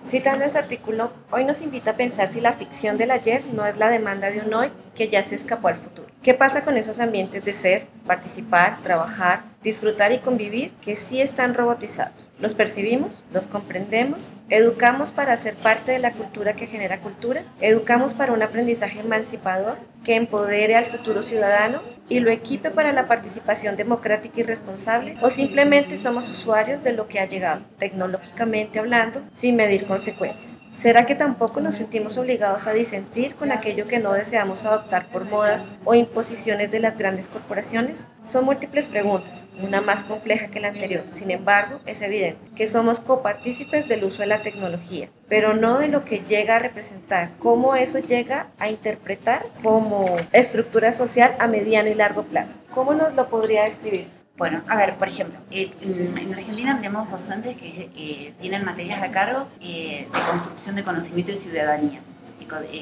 Citando 0.07 0.45
ese 0.45 0.59
artículo, 0.59 1.13
hoy 1.31 1.45
nos 1.45 1.61
invita 1.61 1.93
a 1.93 1.97
pensar 1.97 2.29
si 2.29 2.41
la 2.41 2.55
ficción 2.55 2.97
del 2.97 3.11
ayer 3.11 3.43
no 3.53 3.67
es 3.67 3.77
la 3.77 3.91
demanda 3.91 4.31
de 4.31 4.41
un 4.41 4.53
hoy 4.55 4.69
que 4.95 5.09
ya 5.09 5.23
se 5.23 5.35
escapó 5.35 5.69
al 5.69 5.77
futuro. 5.77 6.09
¿Qué 6.23 6.35
pasa 6.35 6.65
con 6.65 6.77
esos 6.77 7.01
ambientes 7.01 7.45
de 7.45 7.53
ser, 7.53 7.87
participar, 8.07 8.81
trabajar, 8.83 9.45
disfrutar 9.63 10.13
y 10.13 10.19
convivir 10.19 10.73
que 10.83 10.97
sí 10.97 11.21
están 11.21 11.55
robotizados. 11.55 12.31
Los 12.39 12.55
percibimos, 12.55 13.23
los 13.33 13.47
comprendemos, 13.47 14.33
educamos 14.49 15.13
para 15.13 15.37
ser 15.37 15.55
parte 15.55 15.93
de 15.93 15.99
la 15.99 16.13
cultura 16.13 16.55
que 16.55 16.67
genera 16.67 17.01
cultura, 17.01 17.43
educamos 17.61 18.15
para 18.15 18.33
un 18.33 18.43
aprendizaje 18.43 19.01
emancipador 19.01 19.77
que 20.11 20.17
empodere 20.17 20.75
al 20.75 20.87
futuro 20.87 21.23
ciudadano 21.23 21.81
y 22.09 22.19
lo 22.19 22.33
equipe 22.33 22.73
para 22.73 22.93
la 22.93 23.07
participación 23.07 23.77
democrática 23.77 24.41
y 24.41 24.43
responsable 24.43 25.15
o 25.23 25.31
simplemente 25.31 25.97
somos 25.97 26.29
usuarios 26.29 26.83
de 26.83 26.95
lo 26.95 27.07
que 27.07 27.21
ha 27.21 27.29
llegado, 27.29 27.61
tecnológicamente 27.79 28.81
hablando, 28.81 29.23
sin 29.33 29.55
medir 29.55 29.87
consecuencias. 29.87 30.61
¿Será 30.73 31.07
que 31.07 31.15
tampoco 31.15 31.61
nos 31.61 31.77
sentimos 31.77 32.19
obligados 32.19 32.67
a 32.67 32.73
disentir 32.73 33.37
con 33.37 33.53
aquello 33.53 33.87
que 33.87 34.01
no 34.01 34.13
deseamos 34.13 34.65
adoptar 34.65 35.07
por 35.07 35.27
modas 35.27 35.69
o 35.85 35.95
imposiciones 35.95 36.73
de 36.73 36.81
las 36.81 36.97
grandes 36.97 37.29
corporaciones? 37.29 38.09
Son 38.25 38.45
múltiples 38.45 38.89
preguntas, 38.89 39.47
una 39.63 39.81
más 39.81 40.03
compleja 40.03 40.49
que 40.49 40.59
la 40.59 40.69
anterior. 40.69 41.05
Sin 41.13 41.31
embargo, 41.31 41.79
es 41.87 42.03
evidente 42.03 42.51
que 42.57 42.67
somos 42.67 42.99
copartícipes 42.99 43.87
del 43.87 44.03
uso 44.03 44.23
de 44.23 44.29
la 44.29 44.43
tecnología, 44.43 45.09
pero 45.31 45.55
no 45.55 45.79
de 45.79 45.89
lo 45.89 46.05
que 46.05 46.19
llega 46.19 46.57
a 46.57 46.59
representar, 46.59 47.31
cómo 47.39 47.77
eso 47.77 48.01
llega 48.01 48.49
a 48.59 48.69
interpretar 48.69 49.47
como 49.63 50.17
estructura 50.33 50.91
social 50.91 51.37
a 51.39 51.47
mediano 51.47 51.89
y 51.89 51.95
largo 51.95 52.25
plazo. 52.25 52.61
¿Cómo 52.75 52.95
nos 52.95 53.15
lo 53.15 53.29
podría 53.29 53.63
describir? 53.63 54.09
Bueno, 54.37 54.63
a 54.67 54.77
ver, 54.77 54.97
por 54.97 55.07
ejemplo, 55.07 55.39
eh, 55.51 55.71
en 55.83 56.35
Argentina 56.35 56.75
tenemos 56.77 57.09
docentes 57.11 57.57
que 57.57 57.91
eh, 57.95 58.35
tienen 58.41 58.65
materias 58.65 59.03
a 59.03 59.13
cargo 59.13 59.47
eh, 59.61 60.09
de 60.13 60.21
construcción 60.29 60.75
de 60.75 60.83
conocimiento 60.83 61.31
y 61.31 61.37
ciudadanía, 61.37 62.01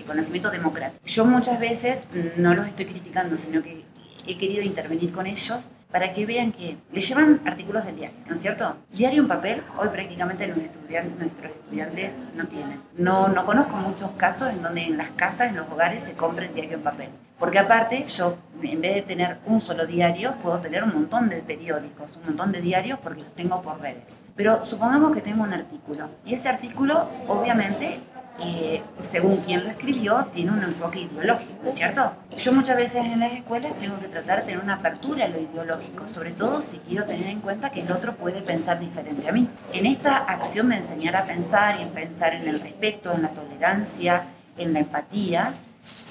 conocimiento 0.06 0.50
democrático. 0.50 1.04
Yo 1.04 1.26
muchas 1.26 1.60
veces 1.60 2.02
no 2.36 2.54
los 2.54 2.66
estoy 2.66 2.86
criticando, 2.86 3.36
sino 3.36 3.62
que 3.62 3.84
he 4.26 4.38
querido 4.38 4.62
intervenir 4.62 5.12
con 5.12 5.26
ellos 5.26 5.68
para 5.90 6.12
que 6.12 6.26
vean 6.26 6.52
que 6.52 6.76
le 6.92 7.00
llevan 7.00 7.40
artículos 7.44 7.84
del 7.84 7.96
diario, 7.96 8.18
¿no 8.26 8.34
es 8.34 8.40
cierto? 8.40 8.76
Diario 8.92 9.22
en 9.22 9.28
papel, 9.28 9.62
hoy 9.78 9.88
prácticamente 9.88 10.46
nuestros 10.46 10.74
estudiantes 10.74 12.16
no 12.34 12.46
tienen. 12.46 12.80
No, 12.96 13.28
no 13.28 13.46
conozco 13.46 13.76
muchos 13.76 14.10
casos 14.12 14.50
en 14.50 14.62
donde 14.62 14.82
en 14.82 14.98
las 14.98 15.10
casas, 15.12 15.48
en 15.48 15.56
los 15.56 15.68
hogares, 15.68 16.02
se 16.02 16.12
compren 16.12 16.52
diario 16.54 16.74
en 16.74 16.82
papel. 16.82 17.08
Porque 17.38 17.58
aparte, 17.58 18.04
yo 18.08 18.36
en 18.62 18.80
vez 18.80 18.96
de 18.96 19.02
tener 19.02 19.38
un 19.46 19.60
solo 19.60 19.86
diario, 19.86 20.34
puedo 20.42 20.58
tener 20.58 20.82
un 20.82 20.92
montón 20.92 21.28
de 21.28 21.36
periódicos, 21.36 22.16
un 22.16 22.26
montón 22.26 22.52
de 22.52 22.60
diarios 22.60 22.98
porque 22.98 23.22
los 23.22 23.34
tengo 23.34 23.62
por 23.62 23.80
redes. 23.80 24.20
Pero 24.34 24.64
supongamos 24.64 25.12
que 25.12 25.20
tengo 25.20 25.44
un 25.44 25.52
artículo 25.52 26.08
y 26.24 26.34
ese 26.34 26.48
artículo 26.48 27.08
obviamente 27.28 28.00
eh, 28.40 28.82
según 28.98 29.38
quien 29.38 29.64
lo 29.64 29.70
escribió, 29.70 30.26
tiene 30.32 30.52
un 30.52 30.62
enfoque 30.62 31.00
ideológico, 31.00 31.68
¿cierto? 31.68 32.12
Yo 32.36 32.52
muchas 32.52 32.76
veces 32.76 33.04
en 33.04 33.18
las 33.18 33.32
escuelas 33.32 33.72
tengo 33.80 33.98
que 33.98 34.08
tratar 34.08 34.40
de 34.40 34.46
tener 34.46 34.62
una 34.62 34.74
apertura 34.74 35.24
a 35.24 35.28
lo 35.28 35.40
ideológico, 35.40 36.06
sobre 36.06 36.30
todo 36.30 36.62
si 36.62 36.78
quiero 36.78 37.04
tener 37.04 37.26
en 37.26 37.40
cuenta 37.40 37.70
que 37.70 37.80
el 37.80 37.90
otro 37.90 38.14
puede 38.14 38.40
pensar 38.42 38.78
diferente 38.78 39.28
a 39.28 39.32
mí. 39.32 39.48
En 39.72 39.86
esta 39.86 40.18
acción 40.18 40.68
de 40.68 40.76
enseñar 40.76 41.16
a 41.16 41.24
pensar 41.24 41.80
y 41.80 41.82
en 41.82 41.90
pensar 41.90 42.32
en 42.34 42.46
el 42.46 42.60
respeto, 42.60 43.12
en 43.12 43.22
la 43.22 43.30
tolerancia, 43.30 44.24
en 44.56 44.72
la 44.72 44.80
empatía, 44.80 45.52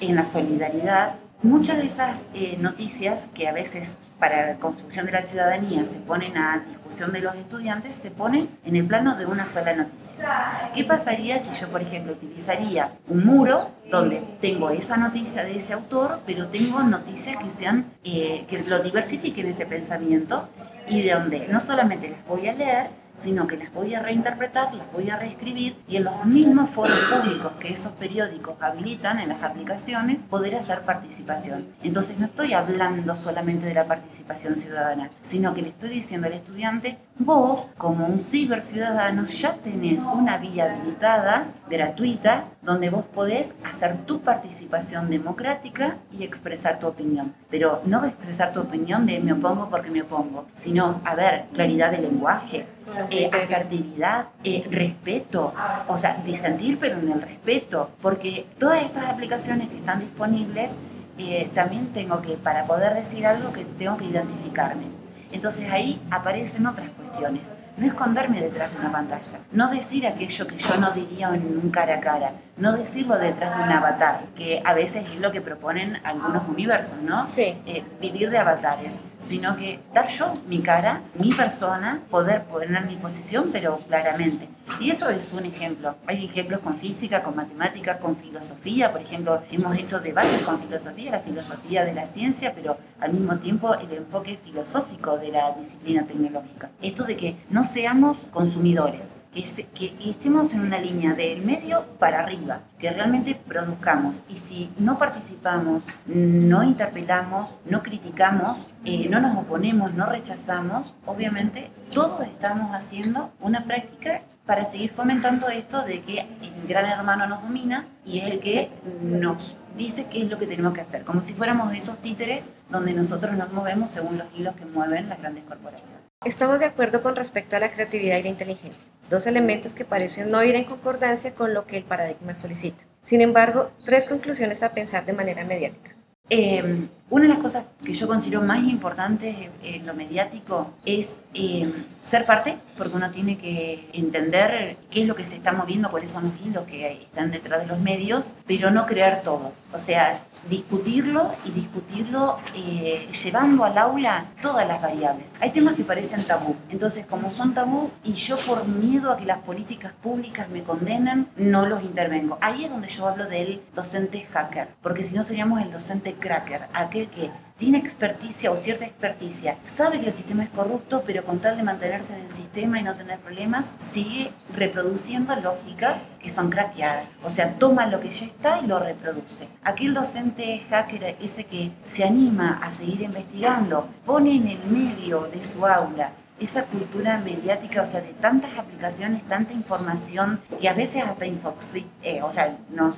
en 0.00 0.16
la 0.16 0.24
solidaridad, 0.24 1.14
Muchas 1.42 1.76
de 1.76 1.86
esas 1.86 2.26
eh, 2.34 2.56
noticias 2.58 3.30
que 3.32 3.46
a 3.46 3.52
veces 3.52 3.96
para 4.18 4.48
la 4.48 4.54
construcción 4.56 5.06
de 5.06 5.12
la 5.12 5.22
ciudadanía 5.22 5.84
se 5.84 6.00
ponen 6.00 6.36
a 6.36 6.64
discusión 6.68 7.12
de 7.12 7.20
los 7.20 7.32
estudiantes, 7.36 7.94
se 7.94 8.10
ponen 8.10 8.48
en 8.64 8.74
el 8.74 8.84
plano 8.84 9.14
de 9.16 9.24
una 9.24 9.46
sola 9.46 9.72
noticia. 9.76 10.70
¿Qué 10.74 10.82
pasaría 10.82 11.38
si 11.38 11.54
yo, 11.54 11.68
por 11.68 11.80
ejemplo, 11.80 12.14
utilizaría 12.14 12.90
un 13.06 13.24
muro 13.24 13.70
donde 13.88 14.20
tengo 14.40 14.70
esa 14.70 14.96
noticia 14.96 15.44
de 15.44 15.58
ese 15.58 15.74
autor, 15.74 16.22
pero 16.26 16.48
tengo 16.48 16.82
noticias 16.82 17.36
que, 17.36 17.52
sean, 17.52 17.86
eh, 18.02 18.44
que 18.48 18.58
lo 18.64 18.82
diversifiquen 18.82 19.46
ese 19.46 19.64
pensamiento 19.64 20.48
y 20.88 21.02
de 21.02 21.12
donde 21.12 21.46
no 21.46 21.60
solamente 21.60 22.10
las 22.10 22.26
voy 22.26 22.48
a 22.48 22.54
leer, 22.54 22.90
sino 23.20 23.46
que 23.46 23.56
las 23.56 23.72
voy 23.72 23.94
a 23.94 24.00
reinterpretar, 24.00 24.74
las 24.74 24.90
voy 24.92 25.10
a 25.10 25.16
reescribir 25.16 25.76
y 25.88 25.96
en 25.96 26.04
los 26.04 26.24
mismos 26.24 26.70
foros 26.70 26.98
públicos 27.12 27.52
que 27.58 27.72
esos 27.72 27.92
periódicos 27.92 28.56
habilitan 28.60 29.20
en 29.20 29.30
las 29.30 29.42
aplicaciones, 29.42 30.22
poder 30.22 30.54
hacer 30.54 30.82
participación. 30.82 31.66
Entonces 31.82 32.18
no 32.18 32.26
estoy 32.26 32.52
hablando 32.52 33.14
solamente 33.16 33.66
de 33.66 33.74
la 33.74 33.86
participación 33.86 34.56
ciudadana, 34.56 35.10
sino 35.22 35.54
que 35.54 35.62
le 35.62 35.68
estoy 35.68 35.90
diciendo 35.90 36.26
al 36.26 36.34
estudiante, 36.34 36.98
vos 37.18 37.68
como 37.76 38.06
un 38.06 38.20
ciberciudadano 38.20 39.26
ya 39.26 39.54
tenés 39.54 40.02
una 40.02 40.38
vía 40.38 40.72
habilitada, 40.72 41.46
gratuita, 41.68 42.44
donde 42.62 42.90
vos 42.90 43.04
podés 43.14 43.54
hacer 43.64 43.98
tu 44.06 44.20
participación 44.20 45.10
democrática 45.10 45.96
y 46.12 46.24
expresar 46.24 46.78
tu 46.78 46.86
opinión. 46.86 47.34
Pero 47.50 47.82
no 47.86 48.04
expresar 48.04 48.52
tu 48.52 48.60
opinión 48.60 49.06
de 49.06 49.20
me 49.20 49.32
opongo 49.32 49.68
porque 49.70 49.90
me 49.90 50.02
opongo, 50.02 50.46
sino, 50.56 51.00
a 51.04 51.14
ver, 51.14 51.46
claridad 51.52 51.90
de 51.90 51.98
lenguaje, 51.98 52.66
eh, 53.10 53.30
asertividad, 53.32 54.26
eh, 54.44 54.66
respeto, 54.70 55.52
o 55.86 55.96
sea, 55.96 56.20
disentir 56.24 56.78
pero 56.78 56.98
en 56.98 57.12
el 57.12 57.22
respeto, 57.22 57.90
porque 58.00 58.46
todas 58.58 58.82
estas 58.82 59.06
aplicaciones 59.06 59.68
que 59.70 59.76
están 59.76 60.00
disponibles, 60.00 60.72
eh, 61.18 61.50
también 61.54 61.88
tengo 61.92 62.22
que, 62.22 62.34
para 62.34 62.64
poder 62.64 62.94
decir 62.94 63.26
algo, 63.26 63.52
que 63.52 63.64
tengo 63.64 63.96
que 63.96 64.04
identificarme. 64.04 64.84
Entonces 65.32 65.70
ahí 65.70 66.00
aparecen 66.10 66.66
otras 66.66 66.88
cuestiones. 66.90 67.52
No 67.76 67.86
esconderme 67.86 68.40
detrás 68.40 68.72
de 68.72 68.80
una 68.80 68.90
pantalla, 68.90 69.38
no 69.52 69.70
decir 69.70 70.06
aquello 70.06 70.46
que 70.46 70.56
yo 70.56 70.76
no 70.78 70.90
diría 70.92 71.28
en 71.34 71.60
un 71.62 71.70
cara 71.70 71.96
a 71.96 72.00
cara, 72.00 72.32
no 72.58 72.72
decirlo 72.76 73.18
detrás 73.18 73.56
de 73.56 73.64
un 73.64 73.70
avatar, 73.70 74.24
que 74.36 74.62
a 74.64 74.74
veces 74.74 75.04
es 75.12 75.20
lo 75.20 75.32
que 75.32 75.40
proponen 75.40 75.98
algunos 76.04 76.48
universos, 76.48 77.00
¿no? 77.02 77.28
Sí. 77.30 77.56
vivir 78.00 78.30
de 78.30 78.38
avatares 78.38 78.98
sino 79.20 79.56
que 79.56 79.80
dar 79.92 80.08
yo 80.08 80.32
mi 80.46 80.60
cara, 80.60 81.00
mi 81.18 81.30
persona, 81.30 82.00
poder 82.10 82.44
poner 82.44 82.86
mi 82.86 82.96
posición, 82.96 83.50
pero 83.52 83.78
claramente. 83.78 84.48
Y 84.80 84.90
eso 84.90 85.08
es 85.08 85.32
un 85.32 85.44
ejemplo. 85.44 85.96
Hay 86.06 86.24
ejemplos 86.26 86.60
con 86.60 86.76
física, 86.76 87.22
con 87.22 87.34
matemática, 87.34 87.98
con 87.98 88.16
filosofía. 88.16 88.92
Por 88.92 89.00
ejemplo, 89.00 89.42
hemos 89.50 89.76
hecho 89.76 89.98
debates 89.98 90.42
con 90.42 90.60
filosofía, 90.60 91.10
la 91.10 91.20
filosofía 91.20 91.84
de 91.84 91.94
la 91.94 92.06
ciencia, 92.06 92.52
pero 92.54 92.76
al 93.00 93.12
mismo 93.12 93.36
tiempo 93.38 93.74
el 93.74 93.92
enfoque 93.92 94.38
filosófico 94.44 95.16
de 95.18 95.32
la 95.32 95.52
disciplina 95.52 96.04
tecnológica. 96.06 96.70
Esto 96.82 97.04
de 97.04 97.16
que 97.16 97.36
no 97.50 97.64
seamos 97.64 98.26
consumidores, 98.30 99.24
que, 99.32 99.42
que 99.74 100.10
estemos 100.10 100.52
en 100.54 100.60
una 100.60 100.78
línea 100.78 101.14
del 101.14 101.42
medio 101.42 101.84
para 101.98 102.20
arriba, 102.20 102.47
que 102.78 102.90
realmente 102.90 103.34
produzcamos. 103.34 104.22
Y 104.28 104.36
si 104.36 104.70
no 104.78 104.98
participamos, 104.98 105.84
no 106.06 106.62
interpelamos, 106.62 107.50
no 107.64 107.82
criticamos, 107.82 108.70
eh, 108.84 109.08
no 109.08 109.20
nos 109.20 109.36
oponemos, 109.36 109.94
no 109.94 110.06
rechazamos, 110.06 110.94
obviamente 111.06 111.70
todos 111.92 112.26
estamos 112.26 112.74
haciendo 112.74 113.30
una 113.40 113.64
práctica 113.64 114.22
para 114.48 114.64
seguir 114.64 114.90
fomentando 114.92 115.48
esto 115.48 115.84
de 115.84 116.00
que 116.00 116.20
el 116.20 116.66
gran 116.66 116.86
hermano 116.86 117.26
nos 117.26 117.42
domina 117.42 117.84
y 118.06 118.20
es 118.20 118.30
el 118.30 118.40
que 118.40 118.70
nos 119.02 119.54
dice 119.76 120.06
qué 120.10 120.22
es 120.22 120.30
lo 120.30 120.38
que 120.38 120.46
tenemos 120.46 120.72
que 120.72 120.80
hacer, 120.80 121.04
como 121.04 121.22
si 121.22 121.34
fuéramos 121.34 121.74
esos 121.74 121.98
títeres 121.98 122.50
donde 122.70 122.94
nosotros 122.94 123.36
nos 123.36 123.52
movemos 123.52 123.90
según 123.90 124.16
los 124.16 124.26
hilos 124.34 124.56
que 124.56 124.64
mueven 124.64 125.10
las 125.10 125.18
grandes 125.18 125.44
corporaciones. 125.44 126.07
Estamos 126.24 126.58
de 126.58 126.66
acuerdo 126.66 127.00
con 127.00 127.14
respecto 127.14 127.54
a 127.54 127.60
la 127.60 127.70
creatividad 127.70 128.18
y 128.18 128.22
la 128.24 128.28
inteligencia, 128.28 128.88
dos 129.08 129.28
elementos 129.28 129.72
que 129.72 129.84
parecen 129.84 130.32
no 130.32 130.42
ir 130.42 130.56
en 130.56 130.64
concordancia 130.64 131.32
con 131.32 131.54
lo 131.54 131.64
que 131.64 131.76
el 131.76 131.84
paradigma 131.84 132.34
solicita. 132.34 132.84
Sin 133.04 133.20
embargo, 133.20 133.70
tres 133.84 134.04
conclusiones 134.04 134.64
a 134.64 134.72
pensar 134.72 135.06
de 135.06 135.12
manera 135.12 135.44
mediática. 135.44 135.94
Eh, 136.28 136.88
una 137.10 137.22
de 137.22 137.28
las 137.28 137.38
cosas 137.38 137.64
que 137.84 137.94
yo 137.94 138.06
considero 138.06 138.42
más 138.42 138.62
importantes 138.64 139.34
en 139.62 139.86
lo 139.86 139.94
mediático 139.94 140.72
es 140.84 141.20
eh, 141.32 141.72
ser 142.08 142.24
parte, 142.26 142.58
porque 142.76 142.96
uno 142.96 143.10
tiene 143.10 143.36
que 143.38 143.88
entender 143.92 144.76
qué 144.90 145.02
es 145.02 145.06
lo 145.06 145.14
que 145.14 145.24
se 145.24 145.36
está 145.36 145.52
moviendo, 145.52 145.90
cuáles 145.90 146.10
son 146.10 146.24
los 146.24 146.46
hilos 146.46 146.64
que 146.66 147.02
están 147.02 147.30
detrás 147.30 147.60
de 147.60 147.66
los 147.66 147.78
medios, 147.78 148.24
pero 148.46 148.70
no 148.70 148.86
creer 148.86 149.22
todo. 149.22 149.52
O 149.72 149.78
sea, 149.78 150.22
discutirlo 150.48 151.34
y 151.44 151.50
discutirlo 151.50 152.38
eh, 152.54 153.08
llevando 153.22 153.64
al 153.64 153.76
aula 153.76 154.26
todas 154.40 154.66
las 154.66 154.80
variables. 154.80 155.34
Hay 155.40 155.50
temas 155.50 155.74
que 155.74 155.84
parecen 155.84 156.24
tabú, 156.24 156.56
entonces 156.70 157.06
como 157.06 157.30
son 157.30 157.54
tabú 157.54 157.90
y 158.04 158.12
yo 158.12 158.36
por 158.38 158.66
miedo 158.66 159.12
a 159.12 159.16
que 159.16 159.26
las 159.26 159.38
políticas 159.38 159.92
públicas 160.02 160.48
me 160.48 160.62
condenen, 160.62 161.28
no 161.36 161.66
los 161.66 161.82
intervengo. 161.82 162.38
Ahí 162.40 162.64
es 162.64 162.70
donde 162.70 162.88
yo 162.88 163.06
hablo 163.06 163.26
del 163.26 163.60
docente 163.74 164.24
hacker, 164.24 164.68
porque 164.82 165.04
si 165.04 165.14
no 165.14 165.22
seríamos 165.22 165.60
el 165.60 165.70
docente 165.70 166.14
cracker, 166.14 166.62
aquel 166.72 166.97
que 167.06 167.30
tiene 167.56 167.78
experticia 167.78 168.52
o 168.52 168.56
cierta 168.56 168.84
experticia, 168.84 169.58
sabe 169.64 170.00
que 170.00 170.06
el 170.06 170.12
sistema 170.12 170.44
es 170.44 170.50
corrupto, 170.50 171.02
pero 171.04 171.24
con 171.24 171.40
tal 171.40 171.56
de 171.56 171.64
mantenerse 171.64 172.14
en 172.14 172.26
el 172.26 172.34
sistema 172.34 172.78
y 172.78 172.84
no 172.84 172.94
tener 172.94 173.18
problemas, 173.18 173.72
sigue 173.80 174.30
reproduciendo 174.54 175.34
lógicas 175.36 176.08
que 176.20 176.30
son 176.30 176.50
craqueadas. 176.50 177.08
O 177.24 177.30
sea, 177.30 177.54
toma 177.54 177.86
lo 177.86 178.00
que 178.00 178.10
ya 178.10 178.26
está 178.26 178.60
y 178.60 178.66
lo 178.66 178.78
reproduce. 178.78 179.48
Aquel 179.64 179.92
docente 179.92 180.60
hacker, 180.60 181.16
ese 181.20 181.44
que 181.44 181.72
se 181.84 182.04
anima 182.04 182.60
a 182.62 182.70
seguir 182.70 183.02
investigando, 183.02 183.88
pone 184.06 184.36
en 184.36 184.48
el 184.48 184.64
medio 184.64 185.22
de 185.22 185.42
su 185.42 185.66
aula 185.66 186.12
esa 186.40 186.64
cultura 186.64 187.18
mediática, 187.18 187.82
o 187.82 187.86
sea, 187.86 188.00
de 188.00 188.12
tantas 188.14 188.56
aplicaciones, 188.56 189.22
tanta 189.28 189.52
información, 189.52 190.40
que 190.60 190.68
a 190.68 190.74
veces 190.74 191.04
hasta 191.04 191.26
infoxi, 191.26 191.86
eh, 192.02 192.22
o 192.22 192.32
sea, 192.32 192.56
nos, 192.70 192.96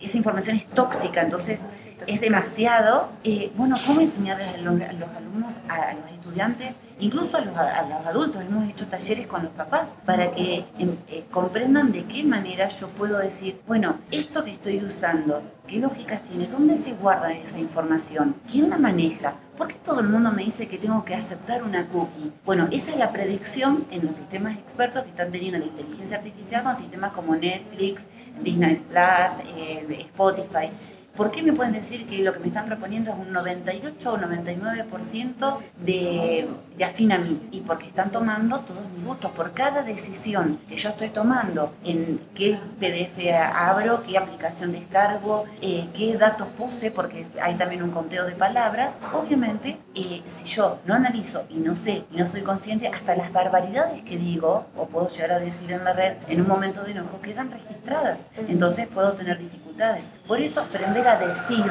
esa 0.00 0.16
información 0.16 0.56
es 0.56 0.66
tóxica, 0.66 1.22
entonces 1.22 1.64
es 2.06 2.20
demasiado. 2.20 3.10
Eh, 3.24 3.52
bueno, 3.56 3.76
¿cómo 3.86 4.00
enseñarles 4.00 4.48
a 4.48 4.56
los, 4.58 4.80
alumnos, 5.16 5.54
a, 5.68 5.94
los 5.94 6.12
estudiantes, 6.12 6.76
incluso 6.98 7.36
a 7.36 7.40
los, 7.40 7.56
adultos, 8.06 8.42
hemos 8.42 8.68
hecho 8.68 8.86
talleres 8.86 9.28
con 9.28 9.42
los 9.42 9.52
papás 9.52 9.98
para 10.04 10.30
que 10.32 10.64
em, 10.78 10.96
eh, 11.08 11.24
comprendan 11.30 11.92
de 11.92 12.04
qué 12.04 12.24
manera 12.24 12.68
yo 12.68 12.88
puedo 12.88 13.18
decir, 13.18 13.60
bueno, 13.66 13.96
esto 14.10 14.44
que 14.44 14.52
estoy 14.52 14.84
usando, 14.84 15.42
¿qué 15.66 15.78
lógicas 15.78 16.22
tiene? 16.22 16.46
¿Dónde 16.46 16.76
se 16.76 16.92
guarda 16.92 17.32
esa 17.32 17.58
información? 17.58 18.36
¿Quién 18.50 18.70
la 18.70 18.78
maneja? 18.78 19.34
¿Por 19.56 19.68
qué 19.68 19.74
todo 19.74 20.00
el 20.00 20.08
mundo 20.08 20.30
me 20.32 20.44
dice 20.44 20.68
que 20.68 20.76
tengo 20.76 21.04
que 21.04 21.14
aceptar 21.14 21.62
una 21.62 21.86
cookie? 21.86 22.32
Bueno, 22.44 22.68
esa 22.70 22.90
es 22.90 22.98
la 22.98 23.10
predicción 23.10 23.86
en 23.90 24.04
los 24.04 24.16
sistemas 24.16 24.58
expertos 24.58 25.02
que 25.02 25.10
están 25.10 25.32
teniendo 25.32 25.58
la 25.58 25.64
inteligencia 25.64 26.18
artificial 26.18 26.62
con 26.62 26.76
sistemas 26.76 27.12
como 27.12 27.34
Netflix, 27.36 28.06
Disney 28.42 28.76
Plus, 28.76 29.46
eh, 29.56 29.86
Spotify. 30.00 30.70
¿Por 31.16 31.30
qué 31.30 31.42
me 31.42 31.54
pueden 31.54 31.72
decir 31.72 32.06
que 32.06 32.18
lo 32.18 32.32
que 32.34 32.40
me 32.40 32.48
están 32.48 32.66
proponiendo 32.66 33.10
es 33.10 33.16
un 33.16 33.32
98 33.32 34.12
o 34.12 34.18
99% 34.18 35.58
de, 35.78 36.46
de 36.76 36.84
afín 36.84 37.10
a 37.12 37.18
mí? 37.18 37.48
Y 37.52 37.60
porque 37.60 37.86
están 37.86 38.12
tomando 38.12 38.60
todos 38.60 38.82
mis 38.94 39.04
gustos. 39.04 39.30
Por 39.30 39.52
cada 39.52 39.82
decisión 39.82 40.58
que 40.68 40.76
yo 40.76 40.90
estoy 40.90 41.08
tomando, 41.08 41.72
en 41.84 42.20
qué 42.34 42.58
PDF 42.78 43.18
abro, 43.54 44.02
qué 44.02 44.18
aplicación 44.18 44.72
descargo, 44.72 45.46
eh, 45.62 45.88
qué 45.94 46.18
datos 46.18 46.48
puse, 46.58 46.90
porque 46.90 47.26
hay 47.40 47.54
también 47.54 47.82
un 47.82 47.92
conteo 47.92 48.26
de 48.26 48.32
palabras, 48.32 48.96
obviamente, 49.14 49.78
eh, 49.94 50.22
si 50.26 50.44
yo 50.44 50.80
no 50.84 50.94
analizo 50.94 51.46
y 51.48 51.56
no 51.56 51.76
sé 51.76 52.04
y 52.12 52.16
no 52.16 52.26
soy 52.26 52.42
consciente, 52.42 52.88
hasta 52.88 53.16
las 53.16 53.32
barbaridades 53.32 54.02
que 54.02 54.18
digo 54.18 54.66
o 54.76 54.86
puedo 54.86 55.08
llegar 55.08 55.32
a 55.32 55.38
decir 55.38 55.72
en 55.72 55.82
la 55.84 55.94
red 55.94 56.16
en 56.28 56.42
un 56.42 56.48
momento 56.48 56.82
de 56.84 56.90
enojo 56.90 57.20
quedan 57.22 57.50
registradas. 57.50 58.28
Entonces 58.48 58.86
puedo 58.86 59.12
tener 59.12 59.38
dificultades. 59.38 59.65
Por 60.26 60.40
eso 60.40 60.62
aprender 60.62 61.06
a 61.06 61.18
decir, 61.18 61.64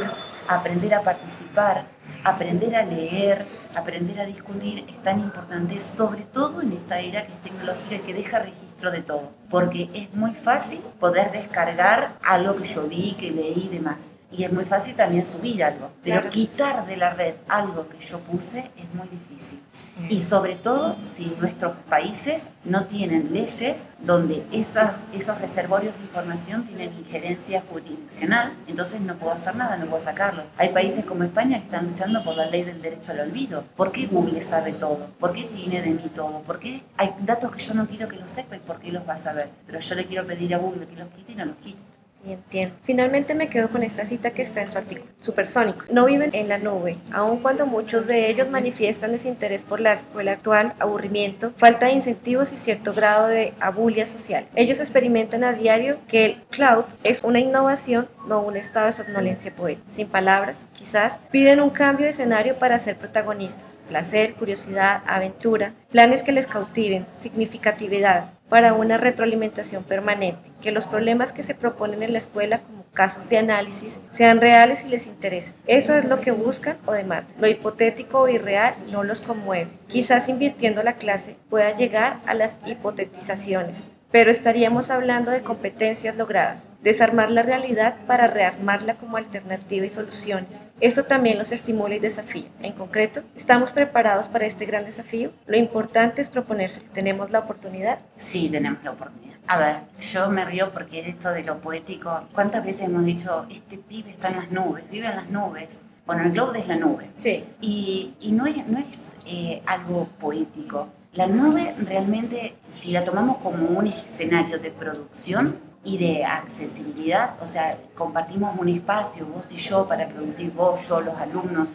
aprender 0.47 0.93
a 0.93 1.01
participar, 1.01 1.85
aprender 2.23 2.75
a 2.75 2.83
leer, 2.83 3.47
aprender 3.75 4.19
a 4.19 4.25
discutir 4.25 4.85
es 4.87 5.01
tan 5.01 5.19
importante, 5.19 5.79
sobre 5.79 6.21
todo 6.21 6.61
en 6.61 6.73
esta 6.73 6.99
era 6.99 7.25
que 7.25 7.33
es 7.33 7.41
tecnológica 7.41 7.97
que 8.05 8.13
deja 8.13 8.39
registro 8.39 8.91
de 8.91 9.01
todo, 9.01 9.31
porque 9.55 9.89
es 9.93 10.13
muy 10.13 10.33
fácil 10.33 10.81
poder 10.99 11.31
descargar 11.31 12.17
algo 12.21 12.57
que 12.57 12.65
yo 12.65 12.89
vi, 12.89 13.13
que 13.13 13.31
leí 13.31 13.69
y 13.71 13.73
demás. 13.77 14.11
Y 14.37 14.43
es 14.43 14.51
muy 14.51 14.65
fácil 14.65 14.95
también 14.95 15.23
subir 15.23 15.63
algo, 15.63 15.91
pero 16.03 16.29
quitar 16.29 16.85
de 16.85 16.97
la 16.97 17.13
red 17.13 17.35
algo 17.47 17.87
que 17.87 17.99
yo 17.99 18.19
puse 18.19 18.69
es 18.75 18.93
muy 18.93 19.07
difícil. 19.07 19.61
Y 20.09 20.19
sobre 20.19 20.55
todo 20.55 20.97
si 21.03 21.25
nuestros 21.39 21.73
países 21.89 22.49
no 22.65 22.85
tienen 22.85 23.31
leyes 23.31 23.89
donde 23.99 24.45
esas, 24.51 25.03
esos 25.13 25.39
reservorios 25.39 25.95
de 25.97 26.01
información 26.03 26.65
tienen 26.65 26.93
injerencia 26.97 27.63
jurisdiccional, 27.69 28.51
entonces 28.67 28.99
no 28.99 29.15
puedo 29.15 29.31
hacer 29.31 29.55
nada, 29.55 29.77
no 29.77 29.85
puedo 29.85 30.01
sacarlo. 30.01 30.43
Hay 30.57 30.69
países 30.69 31.05
como 31.05 31.23
España 31.23 31.59
que 31.59 31.65
están 31.65 31.87
luchando 31.87 32.23
por 32.23 32.35
la 32.35 32.47
ley 32.47 32.63
del 32.63 32.81
derecho 32.81 33.13
al 33.13 33.21
olvido. 33.21 33.63
¿Por 33.77 33.91
qué 33.91 34.07
Google 34.07 34.41
sabe 34.41 34.73
todo? 34.73 35.07
¿Por 35.19 35.31
qué 35.31 35.43
tiene 35.43 35.81
de 35.81 35.91
mí 35.91 36.11
todo? 36.13 36.41
¿Por 36.41 36.59
qué 36.59 36.83
hay 36.97 37.15
datos 37.21 37.51
que 37.51 37.61
yo 37.61 37.73
no 37.73 37.87
quiero 37.87 38.09
que 38.09 38.17
lo 38.17 38.27
sepa 38.27 38.57
y 38.57 38.59
por 38.59 38.79
qué 38.79 38.91
los 38.91 39.07
va 39.07 39.13
a 39.13 39.17
saber? 39.17 39.44
Pero 39.65 39.79
yo 39.79 39.95
le 39.95 40.05
quiero 40.05 40.25
pedir 40.25 40.53
a 40.53 40.57
Google 40.57 40.87
que 40.87 40.95
los 40.95 41.09
quite 41.09 41.31
y 41.31 41.35
no 41.35 41.45
los 41.45 41.55
quite 41.57 41.95
entiendo. 42.33 42.75
Finalmente 42.83 43.35
me 43.35 43.49
quedo 43.49 43.69
con 43.69 43.83
esta 43.83 44.05
cita 44.05 44.31
que 44.31 44.41
está 44.41 44.61
en 44.61 44.69
su 44.69 44.77
artículo. 44.77 45.11
Supersónicos 45.19 45.89
no 45.89 46.05
viven 46.05 46.31
en 46.33 46.49
la 46.49 46.57
nube, 46.57 46.97
aun 47.11 47.39
cuando 47.39 47.65
muchos 47.65 48.07
de 48.07 48.29
ellos 48.29 48.49
manifiestan 48.49 49.11
desinterés 49.11 49.63
por 49.63 49.79
la 49.79 49.93
escuela 49.93 50.33
actual, 50.33 50.73
aburrimiento, 50.79 51.53
falta 51.57 51.87
de 51.87 51.93
incentivos 51.93 52.51
y 52.53 52.57
cierto 52.57 52.93
grado 52.93 53.27
de 53.27 53.53
abulia 53.59 54.05
social. 54.05 54.47
Ellos 54.55 54.79
experimentan 54.79 55.43
a 55.43 55.53
diario 55.53 55.97
que 56.07 56.25
el 56.25 56.41
cloud 56.49 56.85
es 57.03 57.21
una 57.23 57.39
innovación, 57.39 58.07
no 58.27 58.41
un 58.41 58.57
estado 58.57 58.87
de 58.87 58.91
somnolencia 58.93 59.53
poética. 59.55 59.89
Sin 59.89 60.07
palabras, 60.07 60.65
quizás 60.73 61.21
piden 61.31 61.61
un 61.61 61.69
cambio 61.69 62.05
de 62.05 62.09
escenario 62.09 62.57
para 62.57 62.79
ser 62.79 62.97
protagonistas. 62.97 63.77
Placer, 63.87 64.33
curiosidad, 64.33 65.03
aventura, 65.05 65.73
planes 65.91 66.23
que 66.23 66.31
les 66.31 66.47
cautiven, 66.47 67.05
significatividad, 67.13 68.34
para 68.49 68.73
una 68.73 68.97
retroalimentación 68.97 69.83
permanente, 69.83 70.51
que 70.61 70.71
los 70.71 70.85
problemas 70.85 71.31
que 71.31 71.43
se 71.43 71.55
proponen 71.55 72.03
en 72.03 72.11
la 72.11 72.19
escuela 72.19 72.61
como 72.61 72.85
casos 72.93 73.29
de 73.29 73.37
análisis 73.37 73.99
sean 74.11 74.39
reales 74.39 74.85
y 74.85 74.89
les 74.89 75.07
interesen. 75.07 75.55
Eso 75.67 75.95
es 75.95 76.05
lo 76.05 76.21
que 76.21 76.31
buscan 76.31 76.77
o 76.85 76.93
demandan. 76.93 77.35
Lo 77.39 77.47
hipotético 77.47 78.21
o 78.21 78.27
irreal 78.29 78.75
no 78.91 79.03
los 79.03 79.21
conmueve. 79.21 79.71
Quizás 79.87 80.29
invirtiendo 80.29 80.83
la 80.83 80.93
clase 80.93 81.35
pueda 81.49 81.73
llegar 81.75 82.19
a 82.25 82.33
las 82.33 82.57
hipotetizaciones, 82.65 83.89
pero 84.11 84.31
estaríamos 84.31 84.91
hablando 84.91 85.31
de 85.31 85.41
competencias 85.41 86.15
logradas, 86.15 86.71
desarmar 86.81 87.31
la 87.31 87.43
realidad 87.43 87.95
para 88.07 88.27
rearmarla 88.27 88.95
como 88.95 89.17
alternativa 89.17 89.85
y 89.85 89.89
soluciones. 89.89 90.69
Esto 90.79 91.03
también 91.03 91.37
los 91.37 91.51
estimula 91.51 91.95
y 91.95 91.99
desafía. 91.99 92.47
En 92.61 92.73
concreto, 92.73 93.23
¿estamos 93.35 93.71
preparados 93.71 94.27
para 94.27 94.45
este 94.45 94.65
gran 94.65 94.85
desafío? 94.85 95.31
Lo 95.47 95.57
importante 95.57 96.21
es 96.21 96.29
proponerse. 96.29 96.81
¿Tenemos 96.93 97.31
la 97.31 97.39
oportunidad? 97.39 97.99
Sí, 98.17 98.49
tenemos 98.49 98.83
la 98.83 98.91
oportunidad. 98.91 99.35
A 99.47 99.59
ver, 99.59 99.75
yo 99.99 100.29
me 100.29 100.43
río 100.45 100.71
porque 100.71 101.07
esto 101.07 101.31
de 101.31 101.43
lo 101.43 101.59
poético, 101.59 102.27
¿cuántas 102.33 102.65
veces 102.65 102.83
hemos 102.83 103.05
dicho, 103.05 103.45
este 103.49 103.77
pibe 103.77 104.11
está 104.11 104.29
en 104.29 104.37
las 104.37 104.51
nubes, 104.51 104.89
vive 104.89 105.07
en 105.07 105.15
las 105.15 105.29
nubes? 105.29 105.83
Bueno, 106.05 106.23
el 106.23 106.31
globo 106.31 106.53
es 106.53 106.67
la 106.67 106.75
nube. 106.75 107.09
Sí. 107.17 107.43
Y, 107.61 108.13
y 108.19 108.31
no 108.31 108.45
es, 108.45 108.67
no 108.67 108.77
es 108.79 109.15
eh, 109.25 109.61
algo 109.65 110.07
poético 110.19 110.89
la 111.15 111.27
nube 111.27 111.73
realmente, 111.79 112.55
si 112.63 112.91
la 112.91 113.03
tomamos 113.03 113.37
como 113.37 113.67
un 113.67 113.87
escenario 113.87 114.59
de 114.59 114.69
producción 114.69 115.55
y 115.83 115.97
de 115.97 116.25
accesibilidad, 116.25 117.35
o 117.41 117.47
sea, 117.47 117.77
compartimos 117.95 118.57
un 118.59 118.67
espacio, 118.69 119.25
vos 119.25 119.45
y 119.49 119.55
yo, 119.55 119.87
para 119.87 120.07
producir, 120.09 120.51
vos, 120.51 120.85
yo, 120.87 120.99
los 120.99 121.15
alumnos, 121.15 121.69